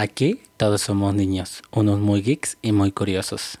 Aquí 0.00 0.40
todos 0.56 0.82
somos 0.82 1.12
niños, 1.12 1.60
unos 1.72 1.98
muy 1.98 2.22
geeks 2.22 2.56
y 2.62 2.70
muy 2.70 2.92
curiosos. 2.92 3.58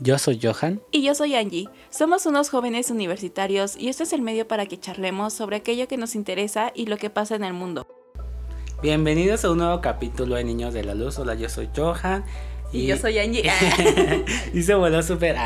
Yo 0.00 0.16
soy 0.18 0.38
Johan. 0.40 0.80
Y 0.92 1.02
yo 1.02 1.16
soy 1.16 1.34
Angie. 1.34 1.68
Somos 1.90 2.24
unos 2.26 2.48
jóvenes 2.48 2.92
universitarios 2.92 3.76
y 3.76 3.88
este 3.88 4.04
es 4.04 4.12
el 4.12 4.22
medio 4.22 4.46
para 4.46 4.66
que 4.66 4.78
charlemos 4.78 5.32
sobre 5.32 5.56
aquello 5.56 5.88
que 5.88 5.96
nos 5.96 6.14
interesa 6.14 6.70
y 6.76 6.86
lo 6.86 6.96
que 6.96 7.10
pasa 7.10 7.34
en 7.34 7.42
el 7.42 7.54
mundo. 7.54 7.88
Bienvenidos 8.84 9.44
a 9.44 9.50
un 9.50 9.58
nuevo 9.58 9.80
capítulo 9.80 10.36
de 10.36 10.44
Niños 10.44 10.74
de 10.74 10.84
la 10.84 10.94
Luz. 10.94 11.18
Hola, 11.18 11.34
yo 11.34 11.48
soy 11.48 11.70
Johan. 11.74 12.24
Y, 12.72 12.86
yo 12.86 12.96
soy 12.98 13.18
Angie. 13.18 13.50
y 14.54 14.62
se 14.62 14.74
volvió 14.76 15.02
súper. 15.02 15.36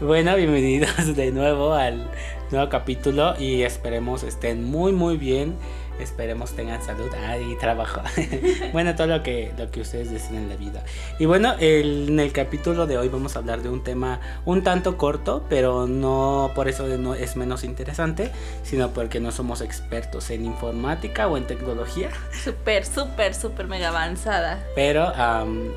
Bueno, 0.00 0.36
bienvenidos 0.36 1.16
de 1.16 1.32
nuevo 1.32 1.74
al 1.74 2.08
nuevo 2.52 2.70
capítulo 2.70 3.34
y 3.38 3.62
esperemos 3.62 4.22
estén 4.22 4.64
muy, 4.64 4.92
muy 4.92 5.16
bien. 5.16 5.56
Esperemos 5.98 6.52
tengan 6.52 6.82
salud 6.82 7.10
ah, 7.26 7.38
y 7.38 7.56
trabajo. 7.56 8.00
bueno, 8.72 8.94
todo 8.94 9.06
lo 9.06 9.22
que, 9.22 9.52
lo 9.58 9.70
que 9.70 9.80
ustedes 9.80 10.10
deciden 10.10 10.44
en 10.44 10.48
la 10.48 10.56
vida. 10.56 10.84
Y 11.18 11.26
bueno, 11.26 11.54
en 11.58 12.18
el 12.18 12.32
capítulo 12.32 12.86
de 12.86 12.98
hoy 12.98 13.08
vamos 13.08 13.36
a 13.36 13.40
hablar 13.40 13.62
de 13.62 13.68
un 13.68 13.82
tema 13.82 14.20
un 14.44 14.62
tanto 14.62 14.96
corto, 14.96 15.44
pero 15.48 15.86
no 15.86 16.52
por 16.54 16.68
eso 16.68 16.86
no 16.86 17.14
es 17.14 17.36
menos 17.36 17.64
interesante, 17.64 18.30
sino 18.62 18.90
porque 18.90 19.20
no 19.20 19.32
somos 19.32 19.60
expertos 19.60 20.30
en 20.30 20.44
informática 20.44 21.28
o 21.28 21.36
en 21.36 21.46
tecnología. 21.46 22.10
Súper, 22.32 22.84
súper, 22.84 23.34
súper 23.34 23.66
mega 23.66 23.88
avanzada. 23.88 24.64
Pero 24.74 25.12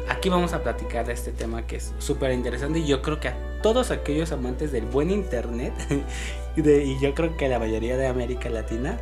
aquí 0.09 0.29
vamos 0.29 0.53
a 0.53 0.63
platicar 0.63 1.05
de 1.05 1.13
este 1.13 1.31
tema 1.31 1.65
que 1.65 1.77
es 1.77 1.93
súper 1.99 2.31
interesante 2.31 2.79
y 2.79 2.87
yo 2.87 3.01
creo 3.01 3.19
que 3.19 3.29
a 3.29 3.51
todos 3.61 3.91
aquellos 3.91 4.31
amantes 4.31 4.71
del 4.71 4.85
buen 4.85 5.11
internet, 5.11 5.73
y 6.55 6.99
yo 6.99 7.13
creo 7.13 7.37
que 7.37 7.47
la 7.47 7.59
mayoría 7.59 7.97
de 7.97 8.07
América 8.07 8.49
Latina, 8.49 8.97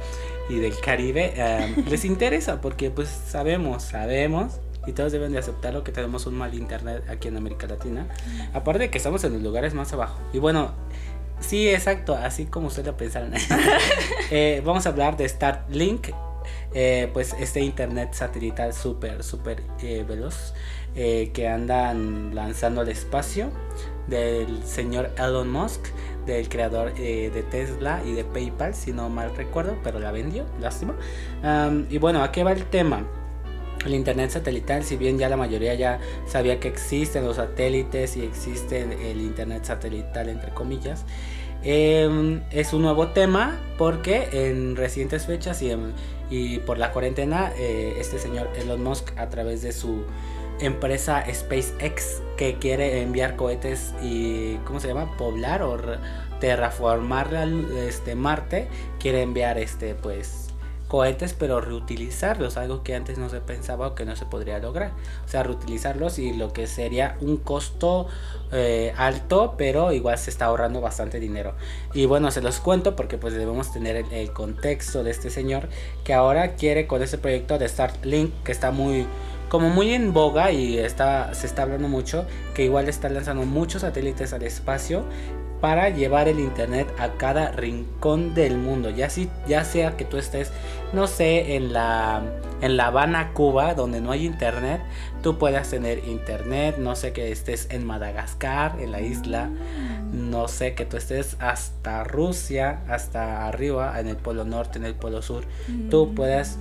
y 0.49 0.59
del 0.59 0.77
Caribe 0.79 1.33
eh, 1.35 1.75
les 1.87 2.05
interesa 2.05 2.59
porque 2.59 2.89
pues 2.89 3.07
sabemos, 3.07 3.83
sabemos 3.83 4.59
y 4.87 4.93
todos 4.93 5.11
deben 5.11 5.31
de 5.31 5.37
aceptarlo 5.37 5.83
que 5.83 5.91
tenemos 5.91 6.25
un 6.25 6.35
mal 6.35 6.53
internet 6.53 7.03
aquí 7.09 7.27
en 7.27 7.37
América 7.37 7.67
Latina. 7.67 8.07
Aparte 8.53 8.83
de 8.83 8.89
que 8.89 8.97
estamos 8.97 9.23
en 9.23 9.33
los 9.33 9.41
lugares 9.41 9.73
más 9.73 9.93
abajo. 9.93 10.19
Y 10.33 10.39
bueno, 10.39 10.73
sí, 11.39 11.69
exacto, 11.69 12.15
así 12.15 12.45
como 12.45 12.67
ustedes 12.67 12.87
lo 12.87 12.97
pensaron. 12.97 13.33
eh, 14.31 14.61
vamos 14.65 14.85
a 14.85 14.89
hablar 14.89 15.15
de 15.17 15.29
Starlink. 15.29 16.09
Eh, 16.73 17.09
pues 17.13 17.35
este 17.39 17.61
internet 17.61 18.13
satelital 18.13 18.73
súper, 18.73 19.23
súper 19.23 19.63
eh, 19.81 20.05
veloz 20.07 20.53
eh, 20.95 21.31
que 21.33 21.47
andan 21.47 22.35
lanzando 22.35 22.81
al 22.81 22.89
espacio 22.89 23.49
del 24.07 24.63
señor 24.63 25.11
Elon 25.17 25.51
Musk 25.51 25.81
del 26.35 26.49
creador 26.49 26.93
eh, 26.97 27.31
de 27.33 27.43
Tesla 27.43 28.01
y 28.05 28.13
de 28.13 28.23
PayPal, 28.23 28.73
si 28.75 28.91
no 28.91 29.09
mal 29.09 29.35
recuerdo, 29.35 29.77
pero 29.83 29.99
la 29.99 30.11
vendió, 30.11 30.45
lástima. 30.59 30.95
y 31.89 31.97
bueno, 31.97 32.23
¿a 32.23 32.31
qué 32.31 32.43
va 32.43 32.51
el 32.51 32.65
tema? 32.65 33.03
El 33.85 33.93
Internet 33.93 34.31
satelital, 34.31 34.83
si 34.83 34.97
bien 34.97 35.17
ya 35.17 35.29
la 35.29 35.37
mayoría 35.37 35.73
ya 35.73 35.99
sabía 36.27 36.59
que 36.59 36.67
existen 36.67 37.25
los 37.25 37.37
satélites 37.37 38.17
y 38.17 38.23
existe 38.23 38.81
el 38.81 39.21
Internet 39.21 39.63
satelital, 39.63 40.27
entre 40.27 40.51
comillas, 40.51 41.05
em, 41.63 42.41
es 42.51 42.73
un 42.73 42.81
nuevo 42.81 43.09
tema 43.09 43.57
porque 43.77 44.27
en 44.31 44.75
recientes 44.75 45.25
fechas 45.25 45.61
y, 45.61 45.71
y 46.29 46.59
por 46.59 46.77
la 46.77 46.91
cuarentena, 46.91 47.53
eh, 47.57 47.95
este 47.99 48.19
señor 48.19 48.49
Elon 48.57 48.83
Musk 48.83 49.17
a 49.17 49.29
través 49.29 49.61
de 49.61 49.71
su 49.71 50.03
empresa 50.59 51.23
SpaceX 51.31 52.21
que 52.37 52.57
quiere 52.57 53.01
enviar 53.01 53.35
cohetes 53.35 53.93
y 54.01 54.55
¿cómo 54.65 54.79
se 54.79 54.87
llama? 54.87 55.17
poblar 55.17 55.61
o 55.63 55.77
terraformar 56.39 57.33
este 57.75 58.15
Marte, 58.15 58.67
quiere 58.99 59.21
enviar 59.21 59.57
este 59.57 59.95
pues 59.95 60.49
cohetes 60.89 61.33
pero 61.37 61.61
reutilizarlos, 61.61 62.57
algo 62.57 62.83
que 62.83 62.95
antes 62.95 63.17
no 63.17 63.29
se 63.29 63.39
pensaba 63.39 63.87
o 63.87 63.95
que 63.95 64.05
no 64.05 64.15
se 64.15 64.25
podría 64.25 64.57
lograr. 64.59 64.91
O 65.23 65.29
sea, 65.29 65.43
reutilizarlos 65.43 66.19
y 66.19 66.33
lo 66.33 66.51
que 66.51 66.67
sería 66.67 67.15
un 67.21 67.37
costo 67.37 68.07
eh, 68.51 68.93
alto, 68.97 69.53
pero 69.57 69.93
igual 69.93 70.17
se 70.17 70.31
está 70.31 70.45
ahorrando 70.45 70.81
bastante 70.81 71.19
dinero. 71.19 71.53
Y 71.93 72.07
bueno, 72.07 72.31
se 72.31 72.41
los 72.41 72.59
cuento 72.59 72.95
porque 72.95 73.17
pues 73.17 73.35
debemos 73.35 73.71
tener 73.71 73.95
el, 73.95 74.11
el 74.11 74.33
contexto 74.33 75.03
de 75.03 75.11
este 75.11 75.29
señor 75.29 75.69
que 76.03 76.13
ahora 76.13 76.55
quiere 76.55 76.87
con 76.87 77.03
ese 77.03 77.19
proyecto 77.19 77.59
de 77.59 77.69
Starlink 77.69 78.33
que 78.43 78.51
está 78.51 78.71
muy 78.71 79.05
como 79.49 79.69
muy 79.69 79.93
en 79.93 80.13
boga 80.13 80.51
y 80.51 80.77
está, 80.77 81.33
se 81.33 81.47
está 81.47 81.63
hablando 81.63 81.89
mucho, 81.89 82.25
que 82.53 82.63
igual 82.63 82.87
está 82.87 83.09
lanzando 83.09 83.43
muchos 83.45 83.81
satélites 83.81 84.31
al 84.33 84.43
espacio 84.43 85.03
para 85.61 85.89
llevar 85.89 86.27
el 86.27 86.39
internet 86.39 86.87
a 86.97 87.09
cada 87.13 87.51
rincón 87.51 88.33
del 88.33 88.57
mundo. 88.57 88.89
Ya, 88.89 89.09
si, 89.09 89.29
ya 89.47 89.65
sea 89.65 89.97
que 89.97 90.05
tú 90.05 90.17
estés, 90.17 90.51
no 90.93 91.07
sé, 91.07 91.55
en 91.55 91.73
la, 91.73 92.21
en 92.61 92.77
La 92.77 92.87
Habana, 92.87 93.33
Cuba, 93.33 93.73
donde 93.73 93.99
no 93.99 94.11
hay 94.11 94.25
internet, 94.25 94.81
tú 95.21 95.37
puedas 95.37 95.69
tener 95.69 96.07
internet. 96.07 96.77
No 96.77 96.95
sé 96.95 97.11
que 97.11 97.31
estés 97.31 97.67
en 97.71 97.85
Madagascar, 97.85 98.77
en 98.79 98.91
la 98.91 99.01
isla. 99.01 99.49
No 100.13 100.47
sé 100.47 100.75
que 100.75 100.85
tú 100.85 100.95
estés 100.95 101.35
hasta 101.39 102.03
Rusia, 102.03 102.81
hasta 102.87 103.47
arriba, 103.47 103.99
en 103.99 104.07
el 104.07 104.15
polo 104.15 104.45
norte, 104.45 104.79
en 104.79 104.85
el 104.85 104.95
polo 104.95 105.21
sur. 105.21 105.43
Tú 105.89 106.15
puedas 106.15 106.57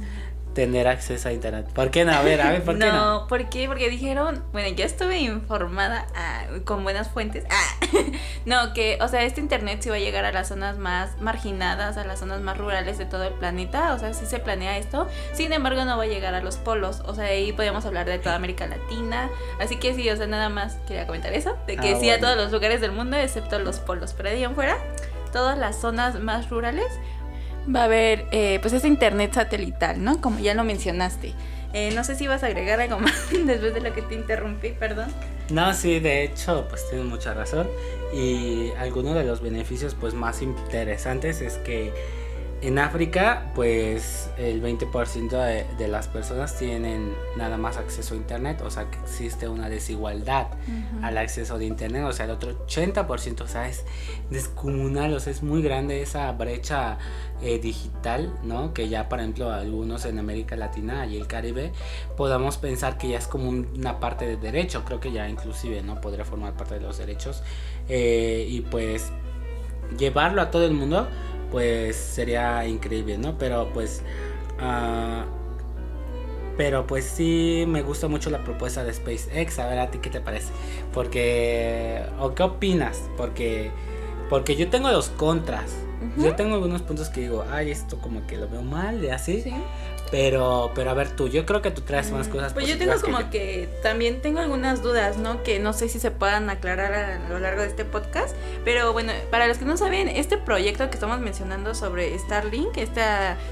tener 0.58 0.88
acceso 0.88 1.28
a 1.28 1.32
internet. 1.32 1.68
¿Por 1.72 1.92
qué 1.92 2.04
no? 2.04 2.10
A 2.10 2.22
ver, 2.22 2.40
a 2.40 2.50
ver, 2.50 2.64
¿por 2.64 2.76
qué 2.76 2.86
no? 2.90 3.20
No, 3.20 3.26
¿por 3.28 3.48
qué? 3.48 3.68
Porque 3.68 3.88
dijeron, 3.88 4.42
bueno, 4.50 4.74
yo 4.74 4.84
estuve 4.84 5.18
informada 5.18 6.08
ah, 6.16 6.46
con 6.64 6.82
buenas 6.82 7.08
fuentes. 7.08 7.44
Ah, 7.48 7.86
no, 8.44 8.72
que, 8.74 8.98
o 9.00 9.06
sea, 9.06 9.22
este 9.22 9.40
internet 9.40 9.78
sí 9.82 9.88
va 9.88 9.94
a 9.94 10.00
llegar 10.00 10.24
a 10.24 10.32
las 10.32 10.48
zonas 10.48 10.76
más 10.76 11.20
marginadas, 11.20 11.96
a 11.96 12.02
las 12.02 12.18
zonas 12.18 12.40
más 12.40 12.58
rurales 12.58 12.98
de 12.98 13.04
todo 13.04 13.22
el 13.22 13.34
planeta. 13.34 13.94
O 13.94 14.00
sea, 14.00 14.12
sí 14.14 14.26
se 14.26 14.40
planea 14.40 14.78
esto. 14.78 15.06
Sin 15.32 15.52
embargo, 15.52 15.84
no 15.84 15.96
va 15.96 16.02
a 16.02 16.06
llegar 16.08 16.34
a 16.34 16.42
los 16.42 16.56
polos. 16.56 17.02
O 17.06 17.14
sea, 17.14 17.26
ahí 17.26 17.52
podemos 17.52 17.86
hablar 17.86 18.06
de 18.06 18.18
toda 18.18 18.34
América 18.34 18.66
Latina. 18.66 19.30
Así 19.60 19.76
que 19.76 19.94
sí, 19.94 20.10
o 20.10 20.16
sea, 20.16 20.26
nada 20.26 20.48
más 20.48 20.74
quería 20.88 21.06
comentar 21.06 21.32
eso. 21.34 21.56
De 21.68 21.76
que 21.76 21.94
ah, 21.94 21.98
sí 22.00 22.10
a 22.10 22.18
todos 22.18 22.36
los 22.36 22.50
lugares 22.50 22.80
del 22.80 22.90
mundo, 22.90 23.16
excepto 23.16 23.60
los 23.60 23.78
polos. 23.78 24.12
Pero 24.12 24.30
de 24.30 24.34
ahí 24.34 24.42
en 24.42 24.56
fuera, 24.56 24.76
todas 25.32 25.56
las 25.56 25.80
zonas 25.80 26.18
más 26.18 26.50
rurales 26.50 26.88
va 27.74 27.82
a 27.82 27.84
haber 27.84 28.26
eh, 28.30 28.58
pues 28.60 28.74
ese 28.74 28.88
internet 28.88 29.32
satelital, 29.34 30.02
¿no? 30.02 30.20
Como 30.20 30.38
ya 30.38 30.54
lo 30.54 30.64
mencionaste. 30.64 31.34
Eh, 31.74 31.92
no 31.94 32.02
sé 32.02 32.14
si 32.14 32.26
vas 32.26 32.42
a 32.42 32.46
agregar 32.46 32.80
algo 32.80 32.98
más 33.00 33.28
después 33.30 33.74
de 33.74 33.80
lo 33.80 33.92
que 33.94 34.02
te 34.02 34.14
interrumpí, 34.14 34.70
perdón. 34.70 35.12
No, 35.50 35.72
sí, 35.74 36.00
de 36.00 36.24
hecho, 36.24 36.66
pues 36.68 36.88
tienes 36.88 37.06
mucha 37.06 37.34
razón. 37.34 37.68
Y 38.12 38.70
alguno 38.78 39.14
de 39.14 39.24
los 39.24 39.40
beneficios 39.40 39.94
pues 39.94 40.14
más 40.14 40.42
interesantes 40.42 41.40
es 41.40 41.54
que 41.58 41.92
en 42.60 42.78
África, 42.80 43.52
pues 43.54 44.30
el 44.36 44.60
20% 44.60 45.76
de, 45.76 45.88
las 45.88 46.08
personas 46.08 46.58
tienen 46.58 47.14
nada 47.36 47.56
más 47.56 47.76
acceso 47.76 48.14
a 48.14 48.16
Internet, 48.16 48.62
o 48.62 48.70
sea 48.70 48.90
que 48.90 48.98
existe 48.98 49.48
una 49.48 49.68
desigualdad 49.68 50.48
al 51.02 51.18
acceso 51.18 51.56
de 51.58 51.66
Internet, 51.66 52.04
o 52.04 52.12
sea, 52.12 52.24
el 52.24 52.32
otro 52.32 52.66
80%, 52.66 53.42
o 53.42 53.46
sea, 53.46 53.68
es 53.68 53.84
descomunal, 54.30 55.14
o 55.14 55.20
sea, 55.20 55.32
es 55.32 55.42
muy 55.42 55.62
grande 55.62 56.02
esa 56.02 56.32
brecha 56.32 56.98
eh, 57.42 57.60
digital, 57.60 58.34
¿no? 58.42 58.74
Que 58.74 58.88
ya, 58.88 59.08
por 59.08 59.20
ejemplo, 59.20 59.52
algunos 59.52 60.04
en 60.04 60.18
América 60.18 60.56
Latina 60.56 61.06
y 61.06 61.16
el 61.16 61.28
Caribe 61.28 61.72
podamos 62.16 62.56
pensar 62.58 62.98
que 62.98 63.10
ya 63.10 63.18
es 63.18 63.28
como 63.28 63.50
una 63.50 64.00
parte 64.00 64.26
de 64.26 64.36
derecho, 64.36 64.84
creo 64.84 64.98
que 64.98 65.12
ya 65.12 65.28
inclusive, 65.28 65.82
¿no? 65.82 66.00
Podría 66.00 66.24
formar 66.24 66.54
parte 66.54 66.74
de 66.74 66.80
los 66.80 66.98
derechos, 66.98 67.44
eh, 67.88 68.46
y 68.48 68.62
pues 68.62 69.12
llevarlo 69.96 70.42
a 70.42 70.50
todo 70.50 70.66
el 70.66 70.74
mundo 70.74 71.08
pues 71.50 71.96
sería 71.96 72.66
increíble, 72.66 73.18
¿no? 73.18 73.38
Pero 73.38 73.70
pues... 73.72 74.02
Uh, 74.60 75.24
pero 76.56 76.88
pues 76.88 77.04
sí 77.04 77.64
me 77.68 77.82
gusta 77.82 78.08
mucho 78.08 78.30
la 78.30 78.42
propuesta 78.42 78.82
de 78.82 78.92
SpaceX. 78.92 79.58
A 79.60 79.68
ver 79.68 79.78
a 79.78 79.90
ti 79.90 79.98
qué 79.98 80.10
te 80.10 80.20
parece. 80.20 80.48
Porque... 80.92 82.02
¿O 82.18 82.34
qué 82.34 82.42
opinas? 82.42 83.08
Porque... 83.16 83.70
Porque 84.28 84.56
yo 84.56 84.68
tengo 84.68 84.90
los 84.90 85.08
contras. 85.10 85.72
Yo 86.18 86.34
tengo 86.34 86.54
algunos 86.54 86.82
puntos 86.82 87.08
que 87.08 87.22
digo, 87.22 87.44
ay, 87.50 87.70
esto 87.70 87.98
como 87.98 88.26
que 88.26 88.36
lo 88.36 88.48
veo 88.48 88.62
mal, 88.62 89.02
y 89.02 89.10
así. 89.10 89.42
¿Sí? 89.42 89.54
Pero, 90.10 90.72
pero 90.74 90.90
a 90.90 90.94
ver 90.94 91.10
tú, 91.10 91.28
yo 91.28 91.44
creo 91.44 91.60
que 91.60 91.70
tú 91.70 91.82
traes 91.82 92.10
más 92.10 92.28
mm, 92.28 92.30
cosas. 92.30 92.54
Pues 92.54 92.66
yo 92.66 92.78
tengo 92.78 92.98
como 93.00 93.30
que, 93.30 93.68
también 93.82 94.22
tengo 94.22 94.40
algunas 94.40 94.82
dudas, 94.82 95.18
¿no? 95.18 95.42
Que 95.42 95.58
no 95.58 95.72
sé 95.72 95.88
si 95.88 95.98
se 95.98 96.10
puedan 96.10 96.48
aclarar 96.48 96.94
a 96.94 97.28
lo 97.28 97.38
largo 97.38 97.62
de 97.62 97.68
este 97.68 97.84
podcast. 97.84 98.34
Pero 98.64 98.92
bueno, 98.92 99.12
para 99.30 99.46
los 99.46 99.58
que 99.58 99.64
no 99.64 99.76
saben, 99.76 100.08
este 100.08 100.38
proyecto 100.38 100.88
que 100.88 100.94
estamos 100.94 101.20
mencionando 101.20 101.74
sobre 101.74 102.18
Starlink, 102.18 102.76
este 102.78 103.02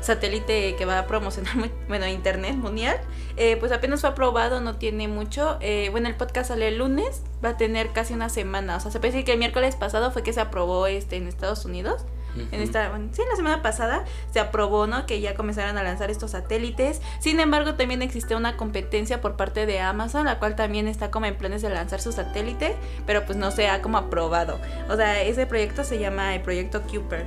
satélite 0.01 0.77
que 0.77 0.85
va 0.87 1.01
a 1.01 1.07
promocionar, 1.07 1.55
bueno, 1.89 2.07
Internet 2.07 2.55
mundial, 2.55 2.99
eh, 3.37 3.57
pues 3.59 3.73
apenas 3.73 4.01
fue 4.01 4.11
aprobado, 4.11 4.61
no 4.61 4.77
tiene 4.77 5.09
mucho. 5.09 5.59
Eh, 5.61 5.89
bueno, 5.91 6.09
el 6.09 6.15
podcast 6.15 6.49
sale 6.49 6.69
el 6.69 6.79
lunes, 6.79 7.23
va 7.45 7.51
a 7.51 7.57
tener 7.59 7.93
casi 7.93 8.15
una 8.15 8.31
semana. 8.31 8.77
O 8.77 8.81
sea, 8.81 8.91
se 8.91 8.99
puede 8.99 9.13
decir 9.13 9.27
que 9.27 9.33
el 9.33 9.39
miércoles 9.39 9.77
pasado 9.77 10.11
fue 10.11 10.23
que 10.23 10.33
se 10.33 10.41
aprobó 10.41 10.87
este 10.87 11.17
en 11.17 11.27
Estados 11.27 11.67
Unidos. 11.67 12.07
En 12.53 12.61
esta, 12.61 12.93
sí, 13.13 13.23
la 13.29 13.37
semana 13.37 13.63
pasada 13.63 14.05
se 14.33 14.41
aprobó, 14.41 14.87
¿no? 14.87 15.07
Que 15.07 15.21
ya 15.21 15.35
comenzaron 15.35 15.79
a 15.79 15.83
lanzar 15.83 16.11
estos 16.11 16.33
satélites. 16.33 17.01
Sin 17.19 17.41
embargo, 17.41 17.75
también 17.75 18.03
existe 18.03 18.35
una 18.35 18.57
competencia 18.57 19.21
por 19.21 19.37
parte 19.37 19.67
de 19.67 19.81
Amazon, 19.81 20.27
la 20.27 20.39
cual 20.39 20.57
también 20.57 20.89
está 20.89 21.11
como 21.11 21.27
en 21.27 21.37
planes 21.37 21.63
de 21.63 21.71
lanzar 21.71 22.01
su 22.01 22.13
satélite, 22.13 22.77
pero 23.07 23.25
pues 23.25 23.39
no 23.39 23.51
se 23.51 23.69
ha 23.69 23.83
como 23.83 23.99
aprobado. 23.99 24.59
O 24.89 24.97
sea, 24.97 25.23
ese 25.23 25.47
proyecto 25.47 25.85
se 25.85 25.99
llama 25.99 26.35
el 26.35 26.43
proyecto 26.43 26.83
Cooper. 26.83 27.27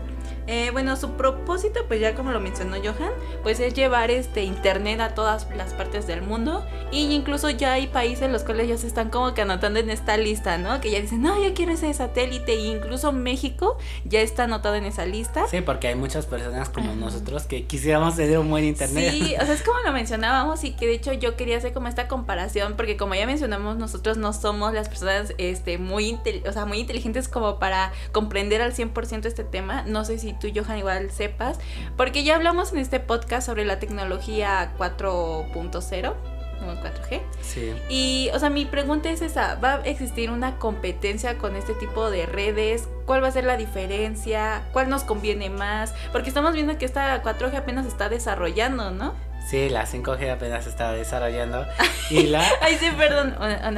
Eh, 0.52 0.72
bueno, 0.72 0.96
su 0.96 1.12
propósito, 1.12 1.82
pues 1.88 2.02
ya 2.02 2.16
como 2.16 2.32
lo 2.32 2.40
mencionó 2.40 2.78
Johan, 2.78 3.12
pues 3.44 3.60
es 3.60 3.76
llevar 3.76 4.10
este 4.10 4.44
internet 4.44 5.00
a 5.00 5.14
todas 5.14 5.48
las 5.56 5.76
partes 5.76 6.08
del 6.08 6.24
mundo. 6.24 6.66
Y 6.92 7.14
incluso 7.14 7.52
ya 7.52 7.74
hay 7.74 7.86
países 7.86 8.24
en 8.24 8.34
los 8.34 8.42
cuales 8.42 8.68
ya 8.68 8.76
se 8.76 8.88
están 8.88 9.12
como 9.12 9.36
que 9.36 9.44
anotando 9.44 9.80
en 9.80 9.92
esta 9.92 10.18
lista, 10.18 10.58
¿no? 10.58 10.82
Que 10.82 10.90
ya 10.90 11.02
dicen, 11.02 11.22
no, 11.22 11.40
yo 11.40 11.54
quiero 11.54 11.74
ese 11.74 11.94
satélite. 11.94 12.54
E 12.54 12.66
incluso 12.66 13.12
México 13.12 13.78
ya 14.06 14.22
está 14.22 14.46
anotado 14.46 14.74
en 14.74 14.86
esa 14.86 15.06
lista. 15.06 15.48
Sí, 15.48 15.62
porque 15.62 15.90
hay 15.90 15.94
muchas 15.94 16.26
personas 16.26 16.70
como 16.70 16.96
nosotros 16.96 17.44
que 17.44 17.66
quisiéramos 17.66 18.16
tener 18.16 18.40
un 18.40 18.50
buen 18.50 18.64
internet. 18.64 19.12
Sí, 19.12 19.36
o 19.40 19.46
sea, 19.46 19.54
es 19.54 19.62
como 19.64 19.78
lo 19.86 19.92
mencionábamos 19.92 20.64
y 20.64 20.72
que 20.72 20.88
de 20.88 20.94
hecho 20.94 21.14
yo 21.14 21.36
quería 21.36 21.58
hacer 21.58 21.74
como 21.74 21.90
esta 21.90 22.08
comparación, 22.08 22.74
porque 22.76 22.98
como 22.98 23.14
ya 23.14 23.28
mencionamos, 23.28 23.78
nosotros 23.78 24.18
no 24.18 24.34
somos 24.34 24.74
las 24.74 24.90
personas 24.90 25.32
este, 25.38 25.78
muy, 25.78 26.18
o 26.48 26.52
sea, 26.52 26.66
muy 26.66 26.80
inteligentes 26.80 27.28
como 27.28 27.60
para 27.60 27.92
comprender 28.12 28.64
al 28.64 28.74
100% 28.74 29.28
este 29.28 29.44
tema. 29.44 29.84
No 29.84 30.06
sé 30.06 30.18
si 30.18 30.39
tú, 30.40 30.48
Johan, 30.54 30.78
igual 30.78 31.12
sepas, 31.12 31.60
porque 31.98 32.24
ya 32.24 32.36
hablamos 32.36 32.72
en 32.74 32.80
este 32.80 33.00
podcast 33.00 33.46
sobre 33.46 33.66
la 33.66 33.80
tecnología 33.80 34.72
4.0. 34.78 36.14
4G. 36.60 37.22
Sí. 37.42 37.74
Y, 37.90 38.30
o 38.34 38.40
sea, 38.40 38.50
mi 38.50 38.66
pregunta 38.66 39.10
es 39.10 39.22
esa, 39.22 39.56
¿va 39.56 39.76
a 39.76 39.82
existir 39.86 40.30
una 40.30 40.58
competencia 40.58 41.38
con 41.38 41.56
este 41.56 41.74
tipo 41.74 42.10
de 42.12 42.26
redes? 42.26 42.90
¿Cuál 43.06 43.24
va 43.24 43.30
a 43.30 43.32
ser 43.32 43.46
la 43.46 43.58
diferencia? 43.58 44.64
¿Cuál 44.74 44.90
nos 44.90 45.04
conviene 45.04 45.50
más? 45.50 45.94
Porque 46.12 46.30
estamos 46.30 46.54
viendo 46.54 46.78
que 46.78 46.86
esta 46.86 47.24
4G 47.24 47.56
apenas 47.56 47.86
está 47.86 48.10
desarrollando, 48.10 48.92
¿no? 48.92 49.14
Sí, 49.48 49.68
la 49.70 49.86
5G 49.86 50.32
apenas 50.32 50.66
se 50.66 50.70
está 50.70 50.92
desarrollando. 50.92 51.66
Y 52.12 52.24
la. 52.24 52.44
Ay, 52.60 52.76
sí, 52.80 52.88
perdón, 52.98 53.36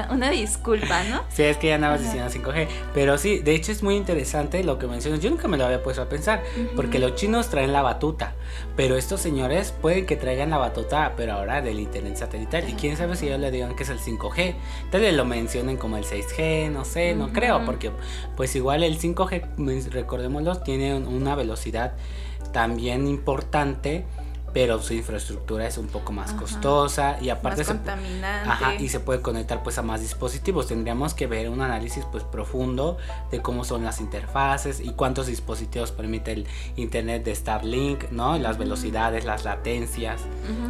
una, 0.10 0.30
disculpa, 0.30 1.04
¿no? 1.04 1.22
Sí, 1.28 1.44
es 1.44 1.58
que 1.58 1.68
ya 1.68 1.76
andabas 1.76 2.02
diciendo 2.02 2.30
5G. 2.32 2.66
Pero 2.94 3.18
sí, 3.18 3.40
de 3.40 3.54
hecho 3.54 3.74
es 3.74 3.84
muy 3.84 3.98
interesante 3.98 4.64
lo 4.64 4.80
que 4.80 4.88
mencionas. 4.88 5.20
Yo 5.20 5.30
nunca 5.30 5.50
me 5.50 5.58
lo 5.58 5.66
había 5.66 5.84
puesto 5.84 6.02
a 6.02 6.08
pensar. 6.08 6.42
Porque 6.74 6.98
los 6.98 7.16
chinos 7.16 7.50
traen 7.50 7.74
la 7.74 7.82
batuta. 7.82 8.34
Pero 8.78 8.96
estos 8.96 9.20
señores 9.20 9.74
pueden 9.82 10.06
que 10.06 10.16
traigan 10.16 10.50
la 10.50 10.58
batuta, 10.58 11.12
pero 11.18 11.34
ahora 11.34 11.62
del 11.62 11.82
internet 11.82 12.16
satelital. 12.16 12.70
Y 12.70 12.74
quién 12.76 12.96
sabe 12.96 13.18
si 13.18 13.28
ellos 13.28 13.42
le 13.42 13.52
digan 13.52 13.76
que 13.76 13.84
es 13.84 13.90
el 13.90 14.00
5G. 14.00 14.56
Tal 14.92 15.02
vez 15.02 15.14
lo 15.14 15.26
mencionen 15.26 15.76
como 15.76 15.98
el 15.98 16.06
6G, 16.06 16.72
no 16.72 16.86
sé, 16.86 17.14
no 17.16 17.34
creo. 17.34 17.66
Porque, 17.66 17.92
pues 18.38 18.56
igual 18.56 18.84
el 18.84 18.98
5G, 18.98 19.90
recordémoslo, 19.90 20.56
tiene 20.60 20.96
una 20.96 21.36
velocidad 21.36 21.96
también 22.54 23.08
importante 23.08 24.06
pero 24.54 24.82
su 24.82 24.94
infraestructura 24.94 25.68
es 25.68 25.78
un 25.78 25.88
poco 25.88 26.12
más 26.12 26.34
costosa 26.34 27.18
y 27.22 27.30
aparte 27.30 27.62
más 27.62 27.68
contaminante. 27.68 28.50
ajá, 28.50 28.76
y 28.76 28.90
se 28.90 29.00
puede 29.00 29.22
conectar 29.22 29.64
pues 29.64 29.78
a 29.78 29.82
más 29.82 30.02
dispositivos. 30.02 30.68
Tendríamos 30.68 31.14
que 31.14 31.28
ver 31.28 31.50
un 31.50 31.62
análisis 31.62 32.06
pues 32.12 32.24
profundo 32.24 32.98
de 33.32 33.42
cómo 33.42 33.64
son 33.64 33.84
las 33.84 34.02
interfaces 34.02 34.80
y 34.80 34.92
cuántos 34.92 35.28
dispositivos 35.28 35.92
permite 35.92 36.34
el 36.34 36.48
internet 36.76 37.24
de 37.24 37.36
Starlink, 37.36 38.12
¿no? 38.12 38.38
Las 38.38 38.58
velocidades, 38.58 39.26
las 39.26 39.46
latencias. 39.46 40.22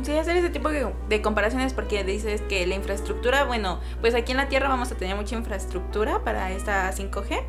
Sí, 0.04 0.18
hacer 0.18 0.38
ese 0.38 0.50
tipo 0.50 0.69
de 0.69 1.22
comparaciones 1.22 1.74
porque 1.74 2.04
dices 2.04 2.42
que 2.42 2.66
la 2.68 2.75
infraestructura, 2.75 3.44
bueno, 3.45 3.80
pues 4.01 4.16
aquí 4.16 4.31
en 4.31 4.38
la 4.38 4.50
Tierra 4.50 4.69
vamos 4.69 4.92
a 4.92 4.95
tener 4.95 5.16
mucha 5.16 5.36
infraestructura 5.36 6.24
para 6.24 6.51
esta 6.51 6.92
5G 6.92 7.44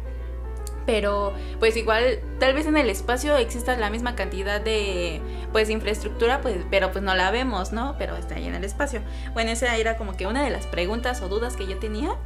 pero 0.87 1.33
pues 1.59 1.77
igual 1.77 2.21
tal 2.39 2.55
vez 2.55 2.67
en 2.67 2.77
el 2.77 2.91
espacio 2.91 3.37
exista 3.37 3.77
la 3.77 3.91
misma 3.91 4.15
cantidad 4.15 4.61
de 4.61 5.21
pues 5.53 5.71
infraestructura 5.71 6.41
pues 6.41 6.57
pero 6.71 6.93
pues 6.93 7.05
no 7.05 7.15
la 7.15 7.31
vemos 7.31 7.73
no 7.73 7.97
pero 7.99 8.17
está 8.17 8.37
ahí 8.37 8.47
en 8.47 8.55
el 8.55 8.65
espacio. 8.65 9.01
Bueno 9.33 9.51
esa 9.51 9.77
era 9.77 9.97
como 9.97 10.17
que 10.17 10.27
una 10.27 10.43
de 10.45 10.51
las 10.51 10.67
preguntas 10.67 11.23
o 11.23 11.29
dudas 11.29 11.57
que 11.57 11.67
yo 11.67 11.79
tenía. 11.79 12.17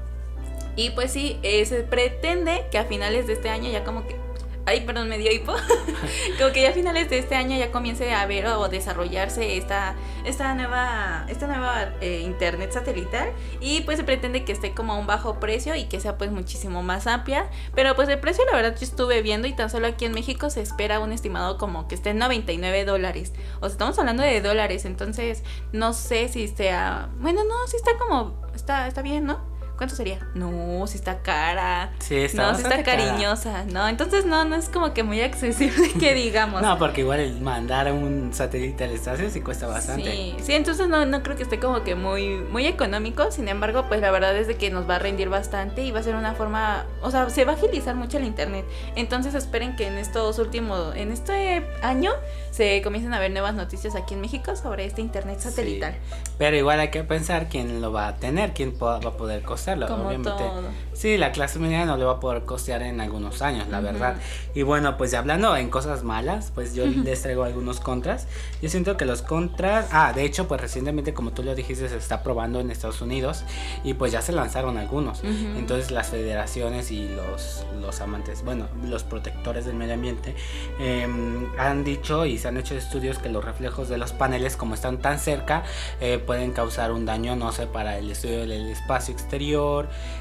Y 0.79 0.91
pues 0.91 1.11
sí 1.11 1.39
eh, 1.43 1.65
se 1.65 1.83
pretende 1.85 2.67
que 2.71 2.77
a 2.77 2.85
finales 2.85 3.27
de 3.27 3.33
este 3.33 3.49
año 3.49 3.71
ya 3.71 3.83
como 3.83 4.07
que 4.07 4.26
Ay, 4.69 4.81
perdón, 4.81 5.09
me 5.09 5.17
dio 5.17 5.31
hipo. 5.31 5.55
como 6.39 6.53
que 6.53 6.63
ya 6.63 6.71
a 6.71 6.73
finales 6.73 7.09
de 7.09 7.19
este 7.19 7.37
año 7.37 7.57
ya 7.57 7.71
comience 7.71 8.13
a 8.13 8.27
ver 8.27 8.49
o 8.49 8.69
desarrollarse 8.69 9.57
esta, 9.57 9.95
esta 10.25 10.55
nueva, 10.55 11.25
esta 11.29 11.47
nueva 11.47 11.95
eh, 12.01 12.23
internet 12.25 12.73
satelital. 12.73 13.31
Y 13.61 13.83
pues 13.83 13.97
se 13.97 14.03
pretende 14.03 14.45
que 14.45 14.51
esté 14.51 14.75
como 14.75 14.95
a 14.95 14.97
un 14.97 15.07
bajo 15.07 15.39
precio 15.39 15.77
y 15.77 15.85
que 15.85 16.01
sea 16.01 16.19
pues 16.19 16.33
muchísimo 16.33 16.83
más 16.83 17.07
amplia. 17.07 17.49
Pero 17.77 17.95
pues 17.95 18.09
el 18.09 18.19
precio 18.19 18.45
la 18.51 18.57
verdad 18.57 18.77
yo 18.77 18.85
estuve 18.85 19.23
viendo 19.23 19.47
y 19.47 19.53
tan 19.53 19.71
solo 19.71 19.87
aquí 19.87 20.05
en 20.05 20.13
México 20.13 20.51
se 20.51 20.63
espera 20.63 20.99
un 20.99 21.13
estimado 21.13 21.59
como 21.59 21.87
que 21.87 21.95
esté 21.95 22.11
en 22.11 22.19
99 22.19 22.85
dólares. 22.85 23.35
O 23.59 23.67
sea, 23.67 23.69
estamos 23.69 23.97
hablando 24.01 24.25
de 24.25 24.41
dólares. 24.41 24.85
Entonces 24.85 25.45
no 25.73 25.93
sé 25.93 26.29
si 26.29 26.49
sea... 26.49 27.09
Bueno, 27.21 27.45
no, 27.45 27.55
sí 27.69 27.77
está 27.77 27.97
como... 27.99 28.45
Está, 28.53 28.89
está 28.89 29.03
bien, 29.03 29.27
¿no? 29.27 29.56
¿Cuánto 29.77 29.95
sería? 29.95 30.19
No, 30.35 30.87
si 30.87 30.97
está 30.97 31.19
cara. 31.19 31.91
Sí, 31.99 32.17
está 32.17 32.53
No, 32.53 32.57
si 32.57 32.63
está 32.63 32.83
cariñosa. 32.83 33.65
No, 33.65 33.87
entonces 33.89 34.25
no, 34.25 34.45
no 34.47 34.57
es 34.57 34.71
como 34.71 34.95
que 34.95 35.03
muy 35.03 35.21
accesible 35.21 35.93
que 36.01 36.15
digamos. 36.15 36.63
no, 36.63 36.79
porque 36.79 37.03
igual 37.03 37.21
el 37.21 37.41
mandar 37.41 37.93
un 37.93 38.33
satélite 38.33 38.85
al 38.85 38.93
espacio 38.93 39.29
sí 39.29 39.43
cuesta 39.43 39.67
bastante. 39.67 40.11
Sí, 40.11 40.37
sí, 40.43 40.53
entonces 40.55 40.89
no, 40.89 41.05
no 41.05 41.23
creo 41.23 41.37
que 41.37 41.43
esté 41.43 41.59
como 41.59 41.85
que 41.85 41.95
muy, 41.95 42.29
muy 42.29 42.67
económico. 42.67 43.31
Sin 43.31 43.49
embargo, 43.49 43.85
pues 43.89 44.01
la 44.01 44.11
verdad 44.11 44.35
es 44.37 44.47
de 44.47 44.57
que 44.57 44.71
nos 44.71 44.89
va 44.89 44.97
a 44.97 44.99
rendir 44.99 45.29
bastante 45.29 45.83
y 45.83 45.91
va 45.91 46.01
a 46.01 46.03
ser 46.03 46.15
una 46.17 46.35
forma, 46.35 46.87
o 47.03 47.11
sea, 47.11 47.29
se 47.29 47.45
va 47.45 47.53
a 47.53 47.55
agilizar 47.57 47.95
mucho 47.95 48.17
el 48.17 48.25
internet. 48.25 48.65
Entonces 48.95 49.35
esperen 49.35 49.77
que 49.77 49.87
en 49.87 49.99
estos 49.99 50.39
últimos, 50.39 50.97
en 50.97 51.13
este 51.13 51.63
año 51.83 52.13
se 52.51 52.81
comiencen 52.83 53.13
a 53.13 53.19
ver 53.19 53.31
nuevas 53.31 53.55
noticias 53.55 53.95
aquí 53.95 54.15
en 54.15 54.23
México 54.23 54.57
sobre 54.57 54.87
este 54.87 55.03
internet 55.03 55.41
satelital. 55.41 55.95
Pero 56.39 56.57
igual 56.57 56.81
hay 56.81 56.89
que 56.89 57.05
pensar 57.05 57.49
quién 57.51 57.83
lo 57.83 57.93
va 57.93 58.09
a 58.09 58.17
tener, 58.17 58.55
quién 58.55 58.75
va 58.83 58.97
a 58.97 59.01
poder 59.01 59.43
costearlo. 59.67 59.87
Como 59.87 60.09
Obviamente, 60.09 60.31
todo. 60.31 60.63
Sí, 60.93 61.17
la 61.19 61.33
clase 61.33 61.59
media 61.59 61.85
no 61.85 61.97
le 61.97 62.05
va 62.05 62.13
a 62.13 62.21
poder 62.21 62.45
costear 62.45 62.83
en 62.83 63.01
algunos 63.01 63.43
años, 63.43 63.69
la 63.69 63.81
verdad. 63.81 64.17
Y 64.55 64.63
bueno, 64.63 64.97
pues 64.97 65.11
ya 65.11 65.19
hablando 65.19 65.57
en 65.57 65.69
cosas 65.69 66.03
malas, 66.05 66.53
pues 66.55 66.75
yo 66.75 66.87
les 66.87 67.23
traigo 67.23 67.45
algunos 67.45 67.81
contras. 67.81 68.27
Yo 68.63 68.71
siento 68.71 68.97
que 68.97 69.05
los 69.05 69.23
contras, 69.23 69.89
ah, 69.93 70.13
de 70.15 70.25
hecho, 70.25 70.49
pues 70.49 70.61
recientemente, 70.61 71.13
como 71.13 71.33
tú 71.33 71.43
lo 71.43 71.55
dijiste, 71.55 71.89
se 71.89 71.97
está 71.97 72.23
probando 72.23 72.61
en 72.61 72.71
Estados 72.71 73.01
Unidos 73.01 73.45
y 73.85 73.95
pues 73.95 74.13
ya 74.13 74.23
se 74.23 74.33
lanzaron 74.33 74.79
algunos. 74.79 75.23
Entonces 75.25 75.91
las 75.91 76.09
federaciones 76.09 76.91
y 76.91 77.09
los, 77.09 77.65
los 77.81 78.01
amantes, 78.01 78.43
bueno, 78.45 78.67
los 78.85 79.05
protectores 79.05 79.67
del 79.67 79.75
medio 79.75 79.95
ambiente 79.95 80.35
em, 80.79 81.47
han 81.59 81.85
dicho 81.85 82.27
y 82.27 82.39
se 82.39 82.49
han 82.49 82.57
hecho 82.57 82.75
estudios 82.75 83.19
que 83.19 83.29
los 83.29 83.45
reflejos 83.45 83.89
de 83.89 83.99
los 83.99 84.13
paneles, 84.13 84.57
como 84.57 84.75
están 84.75 84.99
tan 84.99 85.19
cerca, 85.19 85.65
eh, 86.01 86.19
pueden 86.19 86.53
causar 86.53 86.93
un 86.93 87.05
daño, 87.05 87.37
no 87.37 87.53
sé, 87.53 87.67
para 87.67 87.99
el 87.99 88.11
estudio 88.11 88.41
del 88.41 88.53
espacio 88.71 89.13
exterior. 89.13 89.56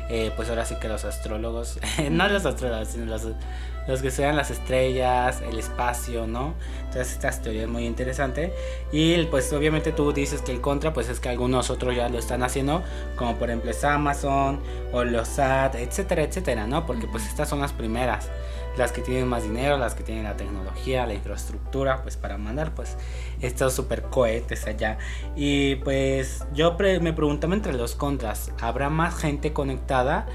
Eh, 0.10 0.32
pues 0.36 0.50
ahora 0.50 0.66
sí 0.66 0.76
que 0.80 0.88
los 0.88 1.04
astrólogos, 1.04 1.80
no 2.12 2.28
los 2.28 2.46
astrólogos, 2.46 2.90
sino 2.90 3.06
los, 3.06 3.28
los 3.88 4.02
que 4.02 4.10
estudian 4.10 4.36
las 4.36 4.52
estrellas, 4.52 5.42
el 5.42 5.58
espacio, 5.58 6.28
¿no? 6.28 6.54
Entonces 6.86 7.14
esta 7.14 7.32
teoría 7.32 7.64
es 7.64 7.68
muy 7.68 7.86
interesante. 7.86 8.54
Y 8.92 9.24
pues 9.26 9.52
obviamente 9.54 9.92
tú 9.92 10.14
dices 10.14 10.42
que 10.42 10.52
el 10.52 10.62
contra, 10.62 10.94
pues 10.94 11.10
es 11.10 11.20
que 11.20 11.30
algunos 11.30 11.70
otros 11.70 11.96
ya 11.96 12.10
lo 12.10 12.20
están 12.20 12.44
haciendo, 12.44 12.84
como 13.16 13.36
por 13.36 13.50
ejemplo 13.50 13.72
es 13.72 13.84
Amazon 13.84 14.60
o 14.92 15.04
los 15.04 15.28
SAT, 15.28 15.76
etcétera, 15.76 16.24
etcétera, 16.24 16.68
¿no? 16.68 16.86
Porque 16.86 17.08
pues 17.08 17.26
estas 17.26 17.50
son 17.50 17.62
las 17.62 17.74
primeras 17.74 18.30
las 18.78 18.92
que 18.92 19.02
tienen 19.02 19.28
más 19.28 19.44
dinero, 19.44 19.78
las 19.78 19.96
que 19.96 20.04
tienen 20.04 20.24
la 20.24 20.38
tecnología, 20.38 21.06
la 21.06 21.14
infraestructura, 21.14 22.02
pues 22.02 22.18
para 22.18 22.38
mandar 22.38 22.74
pues 22.74 22.98
estos 23.42 23.74
super 23.74 24.04
cohetes 24.04 24.68
allá. 24.68 24.98
Y 25.36 25.76
pues 25.76 26.46
yo 26.54 26.76
me 27.02 27.14
preguntaba 27.14 27.54
entre 27.54 27.74
los 27.74 27.96
contras, 27.96 28.52
¿habrá 28.62 28.90
más 28.90 29.16
gente 29.16 29.54
conectada 29.54 30.28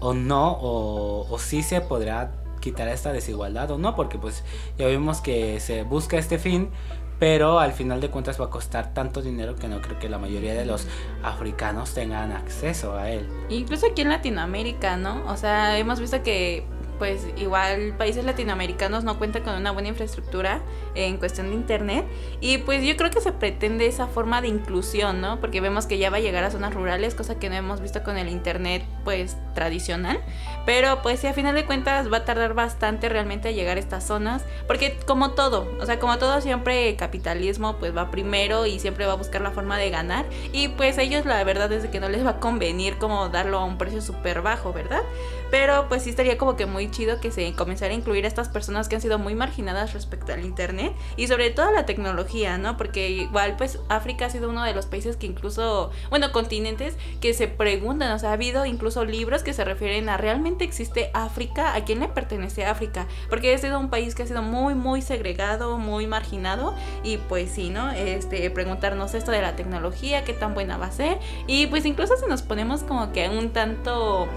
o 0.00 0.14
no? 0.14 0.52
O, 0.52 1.26
o 1.30 1.38
sí 1.38 1.62
se 1.62 1.80
podrá 1.80 2.32
quitar 2.60 2.88
esta 2.88 3.12
desigualdad 3.12 3.70
o 3.70 3.78
no? 3.78 3.94
Porque 3.94 4.18
pues 4.18 4.44
ya 4.78 4.86
vimos 4.86 5.20
que 5.20 5.60
se 5.60 5.82
busca 5.82 6.18
este 6.18 6.38
fin, 6.38 6.70
pero 7.18 7.60
al 7.60 7.72
final 7.72 8.00
de 8.00 8.10
cuentas 8.10 8.40
va 8.40 8.46
a 8.46 8.50
costar 8.50 8.92
tanto 8.92 9.22
dinero 9.22 9.56
que 9.56 9.68
no 9.68 9.80
creo 9.80 9.98
que 9.98 10.08
la 10.08 10.18
mayoría 10.18 10.54
de 10.54 10.66
los 10.66 10.86
africanos 11.22 11.94
tengan 11.94 12.32
acceso 12.32 12.96
a 12.96 13.10
él. 13.10 13.26
Incluso 13.48 13.86
aquí 13.86 14.02
en 14.02 14.10
Latinoamérica, 14.10 14.96
¿no? 14.96 15.24
O 15.26 15.36
sea, 15.36 15.78
hemos 15.78 16.00
visto 16.00 16.22
que 16.22 16.66
pues 16.98 17.26
igual 17.36 17.94
países 17.96 18.24
latinoamericanos 18.24 19.04
no 19.04 19.18
cuentan 19.18 19.42
con 19.42 19.54
una 19.54 19.70
buena 19.70 19.88
infraestructura 19.88 20.60
en 20.94 21.18
cuestión 21.18 21.48
de 21.48 21.54
internet 21.54 22.04
y 22.40 22.58
pues 22.58 22.84
yo 22.84 22.96
creo 22.96 23.10
que 23.10 23.20
se 23.20 23.32
pretende 23.32 23.86
esa 23.86 24.06
forma 24.06 24.40
de 24.40 24.48
inclusión, 24.48 25.20
¿no? 25.20 25.40
Porque 25.40 25.60
vemos 25.60 25.86
que 25.86 25.98
ya 25.98 26.10
va 26.10 26.16
a 26.18 26.20
llegar 26.20 26.44
a 26.44 26.50
zonas 26.50 26.74
rurales, 26.74 27.14
cosa 27.14 27.38
que 27.38 27.48
no 27.48 27.56
hemos 27.56 27.80
visto 27.80 28.02
con 28.02 28.16
el 28.16 28.28
internet 28.28 28.84
pues 29.04 29.36
tradicional, 29.54 30.20
pero 30.64 31.02
pues 31.02 31.20
sí 31.20 31.26
a 31.26 31.32
final 31.32 31.54
de 31.54 31.64
cuentas 31.64 32.12
va 32.12 32.18
a 32.18 32.24
tardar 32.24 32.54
bastante 32.54 33.08
realmente 33.08 33.48
a 33.48 33.52
llegar 33.52 33.76
a 33.76 33.80
estas 33.80 34.06
zonas, 34.06 34.44
porque 34.66 34.98
como 35.06 35.32
todo, 35.32 35.68
o 35.80 35.86
sea, 35.86 35.98
como 35.98 36.18
todo 36.18 36.40
siempre 36.40 36.96
capitalismo 36.96 37.76
pues 37.76 37.96
va 37.96 38.10
primero 38.10 38.66
y 38.66 38.78
siempre 38.78 39.06
va 39.06 39.12
a 39.12 39.16
buscar 39.16 39.40
la 39.40 39.50
forma 39.50 39.78
de 39.78 39.90
ganar 39.90 40.26
y 40.52 40.68
pues 40.68 40.98
ellos 40.98 41.24
la 41.24 41.42
verdad 41.44 41.70
es 41.72 41.86
que 41.86 42.00
no 42.00 42.08
les 42.08 42.24
va 42.24 42.30
a 42.30 42.40
convenir 42.40 42.96
como 42.98 43.28
darlo 43.28 43.58
a 43.58 43.64
un 43.64 43.78
precio 43.78 44.00
súper 44.00 44.42
bajo, 44.42 44.72
¿verdad? 44.72 45.02
Pero 45.50 45.88
pues 45.88 46.02
sí 46.02 46.10
estaría 46.10 46.38
como 46.38 46.56
que 46.56 46.66
muy 46.66 46.90
chido 46.90 47.20
que 47.20 47.30
se 47.30 47.52
comenzara 47.54 47.92
a 47.92 47.96
incluir 47.96 48.24
a 48.24 48.28
estas 48.28 48.48
personas 48.48 48.88
que 48.88 48.96
han 48.96 49.00
sido 49.00 49.18
muy 49.18 49.34
marginadas 49.34 49.92
respecto 49.92 50.32
al 50.32 50.44
internet 50.44 50.92
y 51.16 51.28
sobre 51.28 51.50
todo 51.50 51.68
a 51.68 51.72
la 51.72 51.86
tecnología, 51.86 52.58
¿no? 52.58 52.76
Porque 52.76 53.10
igual 53.10 53.56
pues 53.56 53.78
África 53.88 54.26
ha 54.26 54.30
sido 54.30 54.48
uno 54.50 54.64
de 54.64 54.74
los 54.74 54.86
países 54.86 55.16
que 55.16 55.26
incluso, 55.26 55.90
bueno, 56.10 56.32
continentes 56.32 56.96
que 57.20 57.34
se 57.34 57.48
preguntan, 57.48 58.12
o 58.12 58.18
sea, 58.18 58.30
ha 58.30 58.32
habido 58.34 58.66
incluso 58.66 59.04
libros 59.04 59.42
que 59.42 59.52
se 59.52 59.64
refieren 59.64 60.08
a 60.08 60.16
realmente 60.16 60.64
existe 60.64 61.10
África, 61.14 61.74
a 61.74 61.84
quién 61.84 62.00
le 62.00 62.08
pertenece 62.08 62.64
África, 62.64 63.06
porque 63.28 63.54
ha 63.54 63.58
sido 63.58 63.78
un 63.78 63.90
país 63.90 64.14
que 64.14 64.22
ha 64.22 64.26
sido 64.26 64.42
muy 64.42 64.74
muy 64.74 65.02
segregado, 65.02 65.78
muy 65.78 66.06
marginado 66.06 66.74
y 67.02 67.18
pues 67.18 67.50
sí, 67.50 67.70
¿no? 67.70 67.90
Este 67.90 68.50
preguntarnos 68.50 69.14
esto 69.14 69.30
de 69.30 69.42
la 69.42 69.56
tecnología, 69.56 70.24
qué 70.24 70.32
tan 70.32 70.54
buena 70.54 70.76
va 70.76 70.86
a 70.86 70.92
ser 70.92 71.18
y 71.46 71.66
pues 71.66 71.84
incluso 71.86 72.16
si 72.16 72.26
nos 72.26 72.42
ponemos 72.42 72.82
como 72.82 73.12
que 73.12 73.28
un 73.28 73.50
tanto 73.50 74.28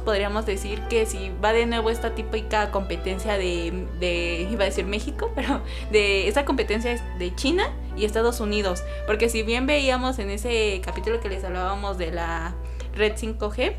podríamos 0.00 0.46
decir 0.46 0.80
que 0.88 1.06
si 1.06 1.30
va 1.42 1.52
de 1.52 1.66
nuevo 1.66 1.90
esta 1.90 2.14
típica 2.14 2.70
competencia 2.70 3.38
de, 3.38 3.86
de 4.00 4.48
iba 4.50 4.62
a 4.62 4.66
decir 4.66 4.84
México, 4.86 5.30
pero 5.36 5.62
de 5.90 6.28
esa 6.28 6.44
competencia 6.44 7.00
de 7.18 7.34
China 7.34 7.70
y 7.96 8.04
Estados 8.04 8.40
Unidos, 8.40 8.82
porque 9.06 9.28
si 9.28 9.42
bien 9.42 9.66
veíamos 9.66 10.18
en 10.18 10.30
ese 10.30 10.80
capítulo 10.84 11.20
que 11.20 11.28
les 11.28 11.44
hablábamos 11.44 11.98
de 11.98 12.10
la 12.10 12.54
red 12.94 13.14
5G, 13.14 13.74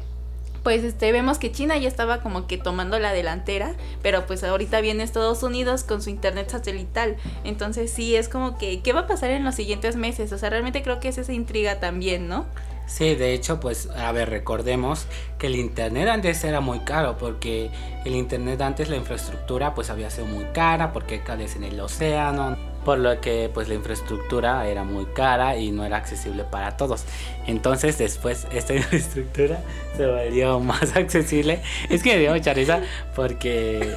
pues 0.63 0.83
este 0.83 1.13
vemos 1.13 1.37
que 1.37 1.49
China 1.51 1.77
ya 1.77 1.87
estaba 1.87 2.19
como 2.19 2.45
que 2.45 2.57
tomando 2.57 2.99
la 2.99 3.13
delantera, 3.13 3.73
pero 4.01 4.25
pues 4.25 4.43
ahorita 4.43 4.81
viene 4.81 5.03
Estados 5.03 5.41
Unidos 5.41 5.83
con 5.83 6.01
su 6.01 6.09
internet 6.09 6.49
satelital. 6.49 7.15
Entonces 7.45 7.89
sí 7.89 8.17
es 8.17 8.27
como 8.27 8.57
que 8.57 8.81
¿qué 8.81 8.91
va 8.91 9.01
a 9.01 9.07
pasar 9.07 9.29
en 9.29 9.45
los 9.45 9.55
siguientes 9.55 9.95
meses? 9.95 10.33
O 10.33 10.37
sea, 10.37 10.49
realmente 10.49 10.83
creo 10.83 10.99
que 10.99 11.07
es 11.07 11.17
esa 11.17 11.31
intriga 11.31 11.79
también, 11.79 12.27
¿no? 12.27 12.45
Sí, 12.87 13.15
de 13.15 13.33
hecho, 13.33 13.59
pues, 13.59 13.89
a 13.89 14.11
ver, 14.13 14.29
recordemos 14.29 15.07
que 15.37 15.47
el 15.47 15.55
internet 15.55 16.07
antes 16.07 16.43
era 16.43 16.61
muy 16.61 16.79
caro, 16.79 17.17
porque 17.17 17.69
el 18.05 18.15
internet 18.15 18.61
antes 18.61 18.89
la 18.89 18.95
infraestructura 18.95 19.75
pues 19.75 19.89
había 19.89 20.09
sido 20.09 20.25
muy 20.25 20.45
cara, 20.53 20.93
porque 20.93 21.21
caes 21.21 21.57
en 21.57 21.65
el 21.65 21.79
océano, 21.79 22.57
por 22.85 22.99
lo 22.99 23.19
que 23.19 23.51
pues 23.53 23.67
la 23.67 23.73
infraestructura 23.73 24.65
era 24.65 24.85
muy 24.85 25.05
cara 25.07 25.57
y 25.57 25.71
no 25.71 25.83
era 25.83 25.97
accesible 25.97 26.45
para 26.45 26.77
todos. 26.77 27.03
Entonces 27.45 27.97
después 27.97 28.47
esta 28.53 28.73
infraestructura 28.77 29.59
se 29.97 30.07
volvió 30.07 30.61
más 30.61 30.95
accesible. 30.95 31.61
Es 31.89 32.01
que 32.01 32.13
me 32.13 32.19
dio 32.19 32.33
mucha 32.33 32.53
risa 32.53 32.79
porque 33.13 33.93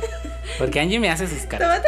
porque 0.58 0.80
Angie 0.80 0.98
me 0.98 1.08
hace 1.08 1.28
sus 1.28 1.42
caras. 1.42 1.80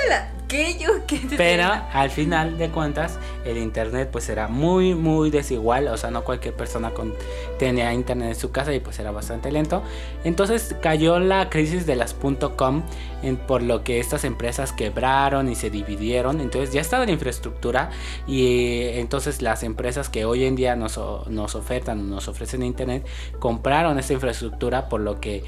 ¿Qué 0.53 0.77
yo? 0.79 1.07
¿Qué 1.07 1.19
Pero 1.39 1.65
al 1.95 2.11
final 2.11 2.59
de 2.59 2.69
cuentas 2.69 3.19
el 3.47 3.57
internet 3.57 4.11
pues 4.13 4.29
era 4.29 4.49
muy 4.49 4.95
muy 4.95 5.31
desigual, 5.31 5.89
o 5.89 5.97
sea, 5.97 6.11
no 6.11 6.25
cualquier 6.25 6.53
persona 6.53 6.91
con, 6.91 7.15
tenía 7.59 7.95
internet 7.95 8.29
en 8.29 8.35
su 8.35 8.51
casa 8.51 8.75
y 8.75 8.81
pues 8.81 8.99
era 8.99 9.13
bastante 9.13 9.51
lento. 9.51 9.83
Entonces 10.25 10.77
cayó 10.83 11.19
la 11.21 11.49
crisis 11.49 11.87
de 11.87 11.97
las 11.97 12.15
.com 12.55 12.83
en, 13.23 13.39
por 13.39 13.63
lo 13.63 13.83
que 13.83 13.99
estas 13.99 14.25
empresas 14.25 14.73
quebraron 14.73 15.49
y 15.49 15.55
se 15.55 15.71
dividieron. 15.71 16.39
Entonces 16.43 16.75
ya 16.75 16.83
estaba 16.83 17.07
la 17.07 17.13
infraestructura 17.13 17.89
y 18.27 18.89
entonces 18.99 19.41
las 19.41 19.63
empresas 19.63 20.11
que 20.11 20.27
hoy 20.27 20.45
en 20.45 20.55
día 20.55 20.77
nos, 20.77 21.01
nos 21.29 21.55
ofertan, 21.55 22.11
nos 22.11 22.29
ofrecen 22.29 22.63
internet, 22.63 23.07
compraron 23.39 23.99
esta 23.99 24.13
infraestructura 24.13 24.91
por 24.91 25.01
lo 25.01 25.19
que 25.19 25.45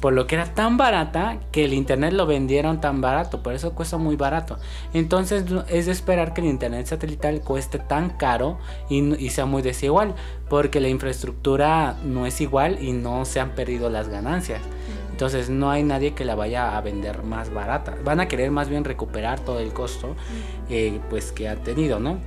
por 0.00 0.12
lo 0.12 0.26
que 0.26 0.34
era 0.34 0.52
tan 0.52 0.76
barata 0.76 1.38
que 1.52 1.64
el 1.64 1.72
internet 1.72 2.12
lo 2.12 2.26
vendieron 2.26 2.80
tan 2.80 3.00
barato, 3.00 3.42
por 3.42 3.54
eso 3.54 3.72
cuesta 3.72 3.96
muy 3.98 4.16
barato. 4.16 4.47
Entonces 4.92 5.44
es 5.68 5.86
de 5.86 5.92
esperar 5.92 6.34
que 6.34 6.40
el 6.40 6.46
internet 6.46 6.86
satelital 6.86 7.40
cueste 7.40 7.78
tan 7.78 8.10
caro 8.10 8.58
y, 8.88 9.30
sea 9.30 9.46
muy 9.46 9.62
desigual, 9.62 10.14
porque 10.48 10.80
la 10.80 10.88
infraestructura 10.88 11.96
no 12.04 12.26
es 12.26 12.40
igual 12.40 12.82
y 12.82 12.92
no 12.92 13.24
se 13.24 13.40
han 13.40 13.50
perdido 13.50 13.90
las 13.90 14.08
ganancias. 14.08 14.60
Entonces 15.10 15.50
no 15.50 15.70
hay 15.70 15.82
nadie 15.82 16.14
que 16.14 16.24
la 16.24 16.36
vaya 16.36 16.76
a 16.76 16.80
vender 16.80 17.24
más 17.24 17.52
barata. 17.52 17.96
Van 18.04 18.20
a 18.20 18.28
querer 18.28 18.50
más 18.50 18.68
bien 18.68 18.84
recuperar 18.84 19.40
todo 19.40 19.58
el 19.58 19.72
costo 19.72 20.14
eh, 20.70 21.00
pues 21.10 21.32
que 21.32 21.48
ha 21.48 21.56
tenido, 21.56 21.98
¿no? 21.98 22.18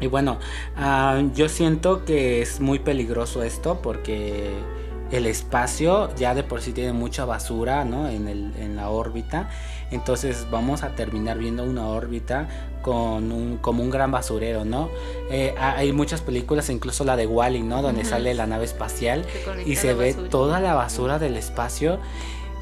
Y 0.00 0.06
bueno, 0.06 0.38
ah, 0.76 1.22
yo 1.34 1.48
siento 1.48 2.04
que 2.04 2.40
es 2.40 2.60
muy 2.60 2.78
peligroso 2.78 3.42
esto 3.42 3.80
porque 3.82 4.54
el 5.10 5.26
espacio 5.26 6.14
ya 6.16 6.34
de 6.34 6.42
por 6.42 6.62
sí 6.62 6.72
tiene 6.72 6.92
mucha 6.92 7.24
basura 7.24 7.84
¿no? 7.84 8.08
en, 8.08 8.28
el, 8.28 8.54
en 8.56 8.76
la 8.76 8.90
órbita. 8.90 9.50
Entonces 9.90 10.46
vamos 10.50 10.82
a 10.82 10.90
terminar 10.90 11.38
viendo 11.38 11.64
una 11.64 11.88
órbita 11.88 12.48
con 12.82 13.32
un, 13.32 13.58
como 13.58 13.82
un 13.82 13.90
gran 13.90 14.10
basurero, 14.10 14.64
¿no? 14.64 14.88
Eh, 15.30 15.54
hay 15.58 15.92
muchas 15.92 16.20
películas, 16.20 16.70
incluso 16.70 17.04
la 17.04 17.16
de 17.16 17.26
Wally, 17.26 17.62
¿no? 17.62 17.82
Donde 17.82 18.04
sale 18.04 18.34
la 18.34 18.46
nave 18.46 18.64
espacial 18.64 19.26
y 19.66 19.76
se 19.76 19.94
ve 19.94 20.14
toda 20.14 20.60
la 20.60 20.74
basura 20.74 21.18
del 21.18 21.36
espacio 21.36 21.98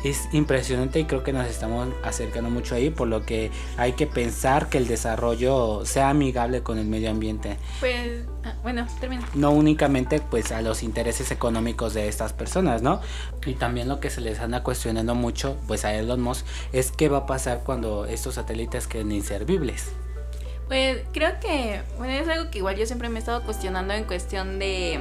es 0.05 0.29
impresionante 0.33 1.01
y 1.01 1.05
creo 1.05 1.25
que 1.25 1.33
nos 1.33 1.47
estamos 1.47 1.89
acercando 2.03 2.51
mucho 2.51 2.75
ahí, 2.75 2.91
por 2.91 3.09
lo 3.09 3.25
que 3.25 3.51
hay 3.77 3.93
que 3.93 4.07
pensar 4.07 4.69
que 4.69 4.79
el 4.79 4.87
desarrollo 4.87 5.85
sea 5.85 6.11
amigable 6.11 6.63
con 6.63 6.79
el 6.79 6.87
medio 6.87 7.11
ambiente. 7.11 7.57
Pues, 7.81 8.25
ah, 8.45 8.55
bueno, 8.63 8.87
termina. 9.01 9.29
No 9.35 9.51
únicamente 9.51 10.21
pues 10.21 10.53
a 10.53 10.63
los 10.63 10.83
intereses 10.83 11.31
económicos 11.31 11.95
de 11.95 12.09
estas 12.09 12.33
personas, 12.33 12.83
¿no? 12.83 13.01
Y 13.45 13.55
también 13.55 13.89
lo 13.89 14.01
que 14.01 14.11
se 14.11 14.21
les 14.21 14.41
anda 14.41 14.63
cuestionando 14.63 15.15
mucho 15.15 15.57
pues 15.67 15.85
a 15.85 15.95
Elon 15.95 16.21
Musk 16.21 16.47
es 16.73 16.93
qué 16.93 17.09
va 17.09 17.19
a 17.19 17.27
pasar 17.27 17.63
cuando 17.65 18.07
estos 18.07 18.35
satélites 18.35 18.87
queden 18.87 19.13
inservibles. 19.13 19.91
Pues 20.69 20.99
creo 21.13 21.41
que, 21.41 21.81
bueno, 21.97 22.13
es 22.13 22.29
algo 22.29 22.51
que 22.51 22.59
igual 22.59 22.77
yo 22.77 22.85
siempre 22.85 23.09
me 23.09 23.17
he 23.17 23.19
estado 23.21 23.43
cuestionando 23.43 23.95
en 23.95 24.05
cuestión 24.05 24.59
de 24.59 25.01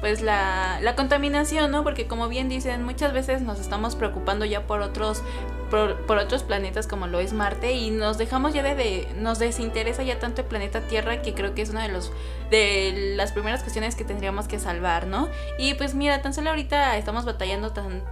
pues 0.00 0.22
la, 0.22 0.78
la, 0.80 0.96
contaminación, 0.96 1.70
¿no? 1.70 1.84
Porque 1.84 2.06
como 2.06 2.28
bien 2.28 2.48
dicen, 2.48 2.82
muchas 2.84 3.12
veces 3.12 3.42
nos 3.42 3.60
estamos 3.60 3.96
preocupando 3.96 4.44
ya 4.44 4.66
por 4.66 4.80
otros 4.80 5.22
por, 5.70 6.18
otros 6.18 6.42
planetas 6.42 6.86
como 6.86 7.06
lo 7.06 7.20
es 7.20 7.32
Marte 7.32 7.72
y 7.72 7.90
nos 7.90 8.18
dejamos 8.18 8.52
ya 8.52 8.62
de, 8.62 9.08
nos 9.16 9.38
desinteresa 9.38 10.02
ya 10.02 10.18
tanto 10.18 10.42
el 10.42 10.48
planeta 10.48 10.80
Tierra 10.80 11.22
que 11.22 11.32
creo 11.32 11.54
que 11.54 11.62
es 11.62 11.70
una 11.70 11.84
de 11.84 11.88
los 11.88 12.12
de 12.50 13.14
las 13.16 13.32
primeras 13.32 13.62
cuestiones 13.62 13.94
que 13.94 14.04
tendríamos 14.04 14.48
que 14.48 14.58
salvar, 14.58 15.06
¿no? 15.06 15.28
Y 15.58 15.74
pues 15.74 15.94
mira, 15.94 16.20
tan 16.20 16.34
solo 16.34 16.50
ahorita 16.50 16.96
estamos 16.96 17.24
batallando 17.24 17.70
tan 17.70 18.02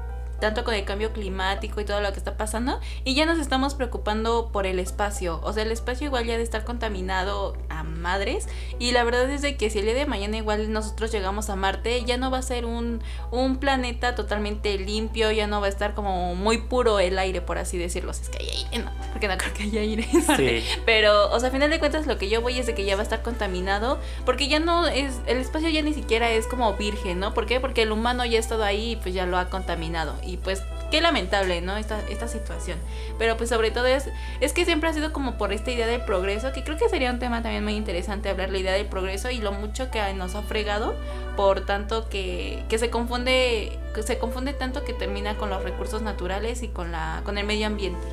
tanto 0.40 0.64
con 0.64 0.74
el 0.74 0.84
cambio 0.84 1.12
climático 1.12 1.80
y 1.80 1.84
todo 1.84 2.00
lo 2.00 2.12
que 2.12 2.18
está 2.18 2.36
pasando, 2.36 2.80
y 3.04 3.14
ya 3.14 3.26
nos 3.26 3.38
estamos 3.38 3.74
preocupando 3.74 4.50
por 4.52 4.66
el 4.66 4.78
espacio. 4.78 5.40
O 5.42 5.52
sea, 5.52 5.62
el 5.62 5.72
espacio 5.72 6.06
igual 6.06 6.26
ya 6.26 6.36
de 6.36 6.42
estar 6.42 6.64
contaminado 6.64 7.56
a 7.68 7.82
madres, 7.82 8.46
y 8.78 8.92
la 8.92 9.04
verdad 9.04 9.28
es 9.30 9.42
de 9.42 9.56
que 9.56 9.70
si 9.70 9.80
el 9.80 9.86
día 9.86 9.94
de 9.94 10.06
mañana 10.06 10.36
igual 10.36 10.72
nosotros 10.72 11.10
llegamos 11.12 11.50
a 11.50 11.56
Marte, 11.56 12.04
ya 12.04 12.16
no 12.16 12.30
va 12.30 12.38
a 12.38 12.42
ser 12.42 12.64
un, 12.64 13.02
un 13.30 13.56
planeta 13.56 14.14
totalmente 14.14 14.78
limpio, 14.78 15.30
ya 15.30 15.46
no 15.46 15.60
va 15.60 15.66
a 15.66 15.70
estar 15.70 15.94
como 15.94 16.34
muy 16.34 16.58
puro 16.58 17.00
el 17.00 17.18
aire, 17.18 17.40
por 17.40 17.58
así 17.58 17.78
decirlo. 17.78 18.12
es 18.12 18.28
que 18.28 18.38
hay 18.38 18.64
aire, 18.64 18.84
no, 18.84 18.92
porque 19.12 19.28
no 19.28 19.36
creo 19.36 19.52
que 19.54 19.62
haya 19.64 19.80
aire 19.80 20.08
en 20.12 20.26
Marte. 20.26 20.64
Pero, 20.84 21.30
o 21.30 21.40
sea, 21.40 21.48
a 21.48 21.52
final 21.52 21.70
de 21.70 21.78
cuentas 21.78 22.06
lo 22.06 22.18
que 22.18 22.28
yo 22.28 22.40
voy 22.42 22.58
es 22.58 22.66
de 22.66 22.74
que 22.74 22.84
ya 22.84 22.94
va 22.94 23.00
a 23.00 23.04
estar 23.04 23.22
contaminado, 23.22 23.98
porque 24.24 24.48
ya 24.48 24.60
no 24.60 24.86
es, 24.86 25.20
el 25.26 25.38
espacio 25.38 25.68
ya 25.68 25.82
ni 25.82 25.94
siquiera 25.94 26.30
es 26.30 26.46
como 26.46 26.74
virgen, 26.74 27.18
¿no? 27.20 27.34
¿Por 27.34 27.46
qué? 27.46 27.60
Porque 27.60 27.82
el 27.82 27.92
humano 27.92 28.24
ya 28.24 28.36
ha 28.36 28.40
estado 28.40 28.64
ahí 28.64 28.92
y 28.92 28.96
pues 28.96 29.14
ya 29.14 29.26
lo 29.26 29.38
ha 29.38 29.50
contaminado 29.50 30.14
y 30.28 30.36
pues 30.36 30.62
qué 30.90 31.00
lamentable, 31.00 31.60
¿no? 31.62 31.76
Esta, 31.76 32.00
esta 32.08 32.28
situación. 32.28 32.78
Pero 33.18 33.36
pues 33.36 33.48
sobre 33.48 33.70
todo 33.70 33.86
es, 33.86 34.08
es 34.40 34.52
que 34.52 34.64
siempre 34.64 34.90
ha 34.90 34.92
sido 34.92 35.12
como 35.12 35.38
por 35.38 35.52
esta 35.52 35.70
idea 35.70 35.86
del 35.86 36.02
progreso, 36.02 36.52
que 36.52 36.62
creo 36.62 36.76
que 36.76 36.88
sería 36.88 37.10
un 37.10 37.18
tema 37.18 37.42
también 37.42 37.64
muy 37.64 37.74
interesante 37.74 38.28
hablar 38.28 38.50
la 38.50 38.58
idea 38.58 38.72
del 38.72 38.86
progreso 38.86 39.30
y 39.30 39.38
lo 39.38 39.52
mucho 39.52 39.90
que 39.90 40.12
nos 40.14 40.34
ha 40.34 40.42
fregado 40.42 40.94
por 41.36 41.64
tanto 41.64 42.08
que, 42.08 42.62
que 42.68 42.78
se 42.78 42.90
confunde, 42.90 43.78
que 43.94 44.02
se 44.02 44.18
confunde 44.18 44.52
tanto 44.52 44.84
que 44.84 44.92
termina 44.92 45.36
con 45.36 45.48
los 45.50 45.62
recursos 45.62 46.02
naturales 46.02 46.62
y 46.62 46.68
con 46.68 46.92
la, 46.92 47.22
con 47.24 47.38
el 47.38 47.46
medio 47.46 47.66
ambiente. 47.66 48.06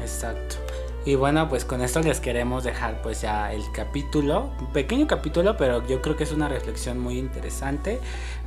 Exacto. 0.00 0.56
Y 1.04 1.16
bueno, 1.16 1.48
pues 1.48 1.64
con 1.64 1.82
esto 1.82 2.00
les 2.00 2.20
queremos 2.20 2.62
dejar 2.62 3.02
pues 3.02 3.22
ya 3.22 3.52
el 3.52 3.62
capítulo, 3.72 4.52
un 4.60 4.72
pequeño 4.72 5.08
capítulo, 5.08 5.56
pero 5.56 5.84
yo 5.88 6.00
creo 6.00 6.16
que 6.16 6.22
es 6.22 6.30
una 6.30 6.48
reflexión 6.48 7.00
muy 7.00 7.18
interesante 7.18 7.98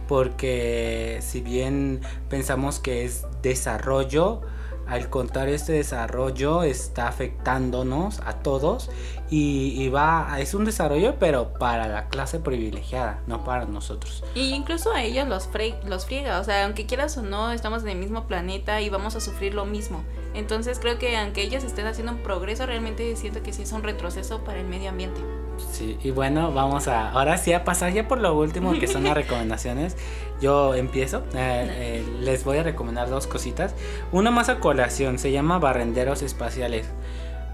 porque 0.08 1.20
si 1.22 1.42
bien 1.42 2.02
pensamos 2.30 2.80
que 2.80 3.06
es 3.06 3.26
desarrollo, 3.42 4.42
al 4.88 5.10
contar 5.10 5.50
este 5.50 5.74
desarrollo 5.74 6.64
está 6.64 7.08
afectándonos 7.08 8.20
a 8.20 8.34
todos 8.34 8.90
y, 9.30 9.90
va 9.90 10.38
es 10.40 10.54
un 10.54 10.66
desarrollo 10.66 11.16
pero 11.20 11.54
para 11.54 11.88
la 11.88 12.10
clase 12.10 12.40
privilegiada 12.40 13.22
no 13.28 13.44
para 13.44 13.66
nosotros. 13.66 14.24
Y 14.36 14.54
incluso 14.54 14.92
a 14.92 15.04
ellos 15.04 15.28
los 15.28 15.50
los 15.86 16.06
friega 16.06 16.40
o 16.40 16.44
sea 16.44 16.66
aunque 16.66 16.86
quieras 16.86 17.18
o 17.18 17.24
no 17.24 17.52
estamos 17.52 17.84
en 17.84 17.90
el 17.90 17.98
mismo 17.98 18.28
planeta 18.28 18.82
y 18.82 18.90
vamos 18.90 19.16
a 19.16 19.22
sufrir 19.22 19.54
lo 19.54 19.66
mismo 19.66 20.04
entonces 20.36 20.80
creo 20.80 20.98
que 21.00 21.18
aunque 21.18 21.42
ellos 21.42 21.63
estén 21.63 21.88
haciendo 21.88 22.12
un 22.12 22.20
progreso 22.20 22.65
realmente 22.65 23.15
siento 23.15 23.42
que 23.42 23.54
sí 23.54 23.63
es 23.63 23.72
un 23.72 23.84
retroceso 23.84 24.44
para 24.44 24.60
el 24.60 24.68
medio 24.68 24.89
ambiente 24.89 25.22
Sí, 25.72 25.98
y 26.04 26.12
bueno, 26.12 26.51
vamos 26.51 26.88
a 26.88 27.12
ahora 27.12 27.38
sí 27.38 27.54
a 27.54 27.63
pasar 27.63 27.94
ya 27.94 28.08
por 28.08 28.20
lo 28.20 28.38
último 28.38 28.74
que 28.74 28.88
son 28.88 29.04
las 29.04 29.13
recomendaciones. 29.15 29.96
Yo 30.42 30.75
empiezo, 30.75 31.20
eh, 31.34 32.04
eh, 32.04 32.06
les 32.20 32.44
voy 32.44 32.58
a 32.58 32.63
recomendar 32.63 33.10
dos 33.10 33.27
cositas. 33.27 33.74
Una 34.12 34.32
más 34.32 34.50
a 34.50 34.60
colación, 34.60 35.18
se 35.18 35.32
llama 35.32 35.60
Barrenderos 35.60 36.22
Espaciales. 36.22 36.88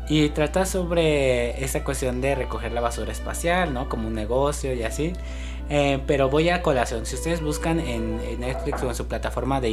Y 0.09 0.29
trata 0.29 0.65
sobre 0.65 1.63
esa 1.63 1.83
cuestión 1.83 2.21
de 2.21 2.35
recoger 2.35 2.71
la 2.71 2.81
basura 2.81 3.11
espacial, 3.11 3.73
¿no? 3.73 3.88
Como 3.88 4.07
un 4.07 4.15
negocio 4.15 4.73
y 4.73 4.83
así. 4.83 5.13
Eh, 5.73 6.01
pero 6.05 6.29
voy 6.29 6.49
a 6.49 6.61
colación. 6.61 7.05
Si 7.05 7.15
ustedes 7.15 7.41
buscan 7.41 7.79
en, 7.79 8.19
Netflix 8.41 8.83
o 8.83 8.89
en 8.89 8.95
su 8.95 9.07
plataforma 9.07 9.61
de, 9.61 9.69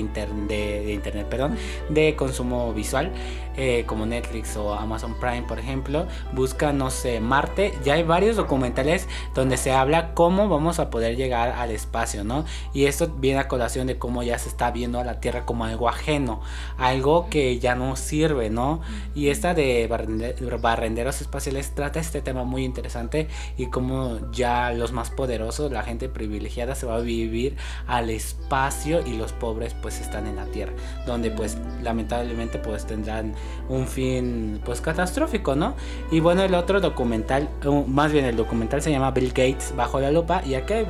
de, 0.46 0.92
internet, 0.92 1.26
perdón, 1.28 1.56
de 1.88 2.14
consumo 2.14 2.72
visual, 2.72 3.10
eh, 3.56 3.82
como 3.84 4.06
Netflix 4.06 4.56
o 4.56 4.74
Amazon 4.74 5.18
Prime, 5.18 5.42
por 5.42 5.58
ejemplo, 5.58 6.06
buscan, 6.32 6.78
no 6.78 6.90
sé, 6.90 7.18
Marte. 7.18 7.74
Ya 7.82 7.94
hay 7.94 8.04
varios 8.04 8.36
documentales 8.36 9.08
donde 9.34 9.56
se 9.56 9.72
habla 9.72 10.14
cómo 10.14 10.48
vamos 10.48 10.78
a 10.78 10.88
poder 10.88 11.16
llegar 11.16 11.50
al 11.50 11.72
espacio, 11.72 12.22
¿no? 12.22 12.44
Y 12.72 12.84
esto 12.84 13.08
viene 13.08 13.40
a 13.40 13.48
colación 13.48 13.88
de 13.88 13.98
cómo 13.98 14.22
ya 14.22 14.38
se 14.38 14.48
está 14.48 14.70
viendo 14.70 15.00
a 15.00 15.04
la 15.04 15.18
Tierra 15.18 15.44
como 15.44 15.64
algo 15.64 15.88
ajeno, 15.88 16.40
algo 16.76 17.28
que 17.28 17.58
ya 17.58 17.74
no 17.74 17.96
sirve, 17.96 18.50
¿no? 18.50 18.82
Y 19.16 19.30
esta 19.30 19.52
de 19.52 19.88
barrenderos 19.88 21.20
espaciales 21.20 21.74
trata 21.74 21.98
este 21.98 22.22
tema 22.22 22.44
muy 22.44 22.64
interesante 22.64 23.26
y 23.56 23.66
cómo 23.66 24.30
ya 24.30 24.70
los 24.70 24.92
más 24.92 25.10
poderosos, 25.10 25.72
la 25.72 25.88
gente 25.88 26.09
privilegiada 26.09 26.75
se 26.75 26.87
va 26.87 26.97
a 26.97 27.00
vivir 27.00 27.57
al 27.87 28.11
espacio 28.11 29.07
y 29.07 29.16
los 29.16 29.33
pobres 29.33 29.75
pues 29.75 30.00
están 30.00 30.26
en 30.26 30.37
la 30.37 30.45
tierra, 30.47 30.73
donde 31.07 31.30
pues 31.30 31.57
lamentablemente 31.83 32.59
pues 32.59 32.87
tendrán 32.87 33.35
un 33.68 33.87
fin 33.87 34.61
pues 34.64 34.80
catastrófico, 34.80 35.57
¿no? 35.57 35.75
Y 36.11 36.21
bueno, 36.21 36.42
el 36.42 36.54
otro 36.54 36.80
documental, 36.80 37.49
más 37.87 38.12
bien 38.12 38.25
el 38.26 38.37
documental 38.37 38.83
se 38.83 38.90
llama 38.90 39.11
Bill 39.12 39.28
Gates 39.28 39.75
bajo 39.75 40.00
la 40.00 40.11
lupa 40.11 40.42
y 40.45 40.54
a 40.54 40.66
qué, 40.66 40.87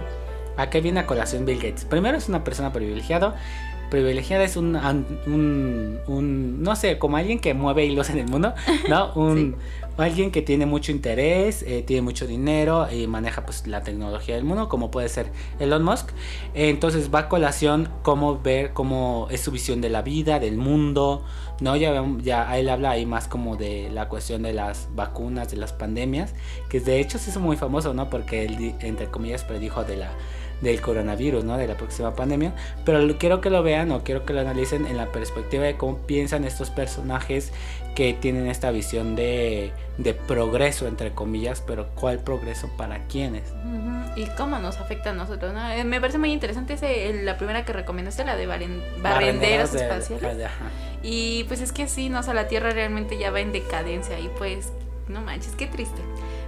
a 0.57 0.69
qué 0.69 0.81
viene 0.81 1.01
a 1.01 1.07
colación 1.07 1.47
Bill 1.47 1.59
Gates. 1.59 1.85
Primero 1.85 2.19
es 2.19 2.29
una 2.29 2.43
persona 2.45 2.73
privilegiada 2.73 3.37
privilegiada 3.91 4.45
es 4.45 4.57
un, 4.57 4.77
un, 5.27 6.63
no 6.63 6.77
sé, 6.77 6.99
como 6.99 7.17
alguien 7.17 7.39
que 7.39 7.55
mueve 7.55 7.85
hilos 7.87 8.11
en 8.11 8.19
el 8.19 8.27
mundo, 8.29 8.55
¿no? 8.89 9.13
Un, 9.15 9.57
alguien 9.97 10.31
que 10.31 10.43
tiene 10.43 10.65
mucho 10.65 10.93
interés, 10.93 11.63
eh, 11.67 11.83
tiene 11.85 12.03
mucho 12.03 12.27
dinero 12.27 12.87
y 12.91 13.07
maneja 13.07 13.45
pues 13.45 13.67
la 13.67 13.83
tecnología 13.83 14.37
del 14.37 14.45
mundo, 14.45 14.69
como 14.69 14.91
puede 14.91 15.09
ser 15.09 15.33
Elon 15.59 15.83
Musk. 15.83 16.11
entonces 16.55 17.13
va 17.13 17.21
a 17.21 17.29
colación 17.29 17.89
cómo 18.03 18.39
ver 18.41 18.73
cómo 18.73 19.27
es 19.31 19.41
su 19.41 19.51
visión 19.51 19.81
de 19.81 19.89
la 19.89 20.03
vida, 20.03 20.39
del 20.39 20.57
mundo, 20.57 21.25
¿no? 21.61 21.77
Ya, 21.77 22.05
ya 22.23 22.57
él 22.59 22.69
habla 22.69 22.91
ahí 22.91 23.07
más 23.07 23.27
como 23.27 23.57
de 23.57 23.91
la 23.91 24.09
cuestión 24.09 24.43
de 24.43 24.53
las 24.53 24.89
vacunas, 24.95 25.51
de 25.51 25.57
las 25.57 25.73
pandemias, 25.73 26.35
que 26.69 26.81
de 26.81 27.01
hecho 27.01 27.19
se 27.19 27.31
hizo 27.31 27.41
muy 27.41 27.57
famoso, 27.57 27.93
¿no? 27.93 28.09
Porque 28.09 28.45
él, 28.45 28.75
entre 28.81 29.07
comillas, 29.07 29.43
predijo 29.45 29.83
de 29.85 29.97
la 29.97 30.11
del 30.61 30.81
coronavirus, 30.81 31.45
¿no? 31.45 31.57
De 31.57 31.67
la 31.67 31.77
próxima 31.77 32.15
pandemia. 32.15 32.55
Pero 32.85 33.19
quiero 33.19 33.41
que 33.41 33.51
lo 33.51 33.63
vean 33.63 33.91
o 33.93 34.03
quiero 34.03 34.25
que 34.25 34.33
lo 34.33 34.41
analicen 34.41 34.87
en 34.87 34.97
la 34.97 35.07
perspectiva 35.07 35.65
de 35.65 35.77
cómo 35.77 35.99
piensan 35.99 36.45
estos 36.45 36.71
personajes 36.71 37.53
que 37.95 38.15
tienen 38.15 38.47
esta 38.47 38.71
visión 38.71 39.17
de, 39.17 39.73
de 39.99 40.15
progreso, 40.15 40.87
entre 40.87 41.13
comillas, 41.13 41.63
pero 41.67 41.89
¿cuál 41.97 42.21
progreso 42.21 42.69
para 42.77 43.05
quiénes? 43.07 43.43
Y 44.15 44.27
cómo 44.37 44.59
nos 44.59 44.77
afecta 44.79 45.11
a 45.11 45.15
nosotros, 45.15 45.53
¿no? 45.53 45.69
Eh, 45.71 45.83
me 45.83 46.01
parece 46.01 46.19
muy 46.19 46.33
interesante 46.33 46.75
ese, 46.75 47.25
la 47.25 47.37
primera 47.37 47.65
que 47.65 47.73
recomendaste, 47.73 48.25
la 48.25 48.37
de 48.37 48.47
barrenderos 48.47 49.75
espaciales. 49.75 50.49
y 51.03 51.45
pues 51.45 51.61
es 51.61 51.73
que 51.73 51.89
sí, 51.89 52.09
no, 52.09 52.21
o 52.21 52.23
sea, 52.23 52.35
la 52.35 52.47
Tierra 52.47 52.71
realmente 52.71 53.19
ya 53.19 53.33
va 53.33 53.41
en 53.41 53.51
decadencia 53.51 54.21
y 54.21 54.29
pues, 54.39 54.69
no 55.09 55.21
manches, 55.21 55.55
qué 55.57 55.67
triste. 55.67 56.01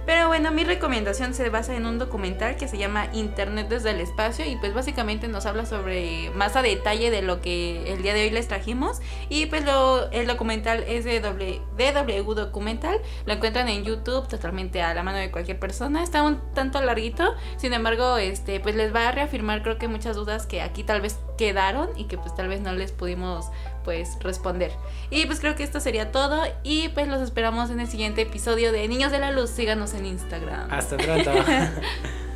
Pero 0.05 0.27
bueno, 0.27 0.51
mi 0.51 0.63
recomendación 0.63 1.33
se 1.33 1.49
basa 1.49 1.75
en 1.75 1.85
un 1.85 1.99
documental 1.99 2.55
que 2.55 2.67
se 2.67 2.77
llama 2.77 3.07
Internet 3.13 3.67
desde 3.69 3.91
el 3.91 4.01
espacio 4.01 4.45
y 4.45 4.55
pues 4.55 4.73
básicamente 4.73 5.27
nos 5.27 5.45
habla 5.45 5.65
sobre 5.65 6.31
más 6.31 6.55
a 6.55 6.61
detalle 6.61 7.11
de 7.11 7.21
lo 7.21 7.39
que 7.39 7.91
el 7.93 8.01
día 8.01 8.13
de 8.13 8.23
hoy 8.23 8.29
les 8.31 8.47
trajimos. 8.47 8.99
Y 9.29 9.45
pues 9.45 9.63
lo, 9.63 10.09
el 10.11 10.27
documental 10.27 10.83
es 10.87 11.05
de 11.05 11.19
DW 11.19 12.33
Documental, 12.33 12.99
lo 13.25 13.33
encuentran 13.33 13.69
en 13.69 13.83
YouTube 13.83 14.27
totalmente 14.27 14.81
a 14.81 14.93
la 14.93 15.03
mano 15.03 15.17
de 15.17 15.31
cualquier 15.31 15.59
persona, 15.59 16.03
está 16.03 16.23
un 16.23 16.39
tanto 16.53 16.81
larguito, 16.81 17.35
sin 17.57 17.73
embargo, 17.73 18.17
este 18.17 18.59
pues 18.59 18.75
les 18.75 18.93
va 18.93 19.09
a 19.09 19.11
reafirmar 19.11 19.61
creo 19.61 19.77
que 19.77 19.87
muchas 19.87 20.15
dudas 20.15 20.47
que 20.47 20.61
aquí 20.61 20.83
tal 20.83 21.01
vez 21.01 21.19
quedaron 21.37 21.89
y 21.97 22.05
que 22.05 22.17
pues 22.17 22.35
tal 22.35 22.47
vez 22.47 22.61
no 22.61 22.73
les 22.73 22.91
pudimos 22.91 23.47
pues 23.83 24.17
responder. 24.21 24.71
Y 25.09 25.25
pues 25.25 25.39
creo 25.39 25.55
que 25.55 25.63
esto 25.63 25.79
sería 25.79 26.11
todo 26.11 26.43
y 26.63 26.89
pues 26.89 27.07
los 27.07 27.21
esperamos 27.21 27.69
en 27.69 27.79
el 27.79 27.87
siguiente 27.87 28.21
episodio 28.21 28.71
de 28.71 28.87
Niños 28.87 29.11
de 29.11 29.19
la 29.19 29.31
Luz. 29.31 29.49
Síganos 29.49 29.93
en 29.93 30.05
Instagram. 30.05 30.71
Hasta 30.71 30.97
pronto. 30.97 31.31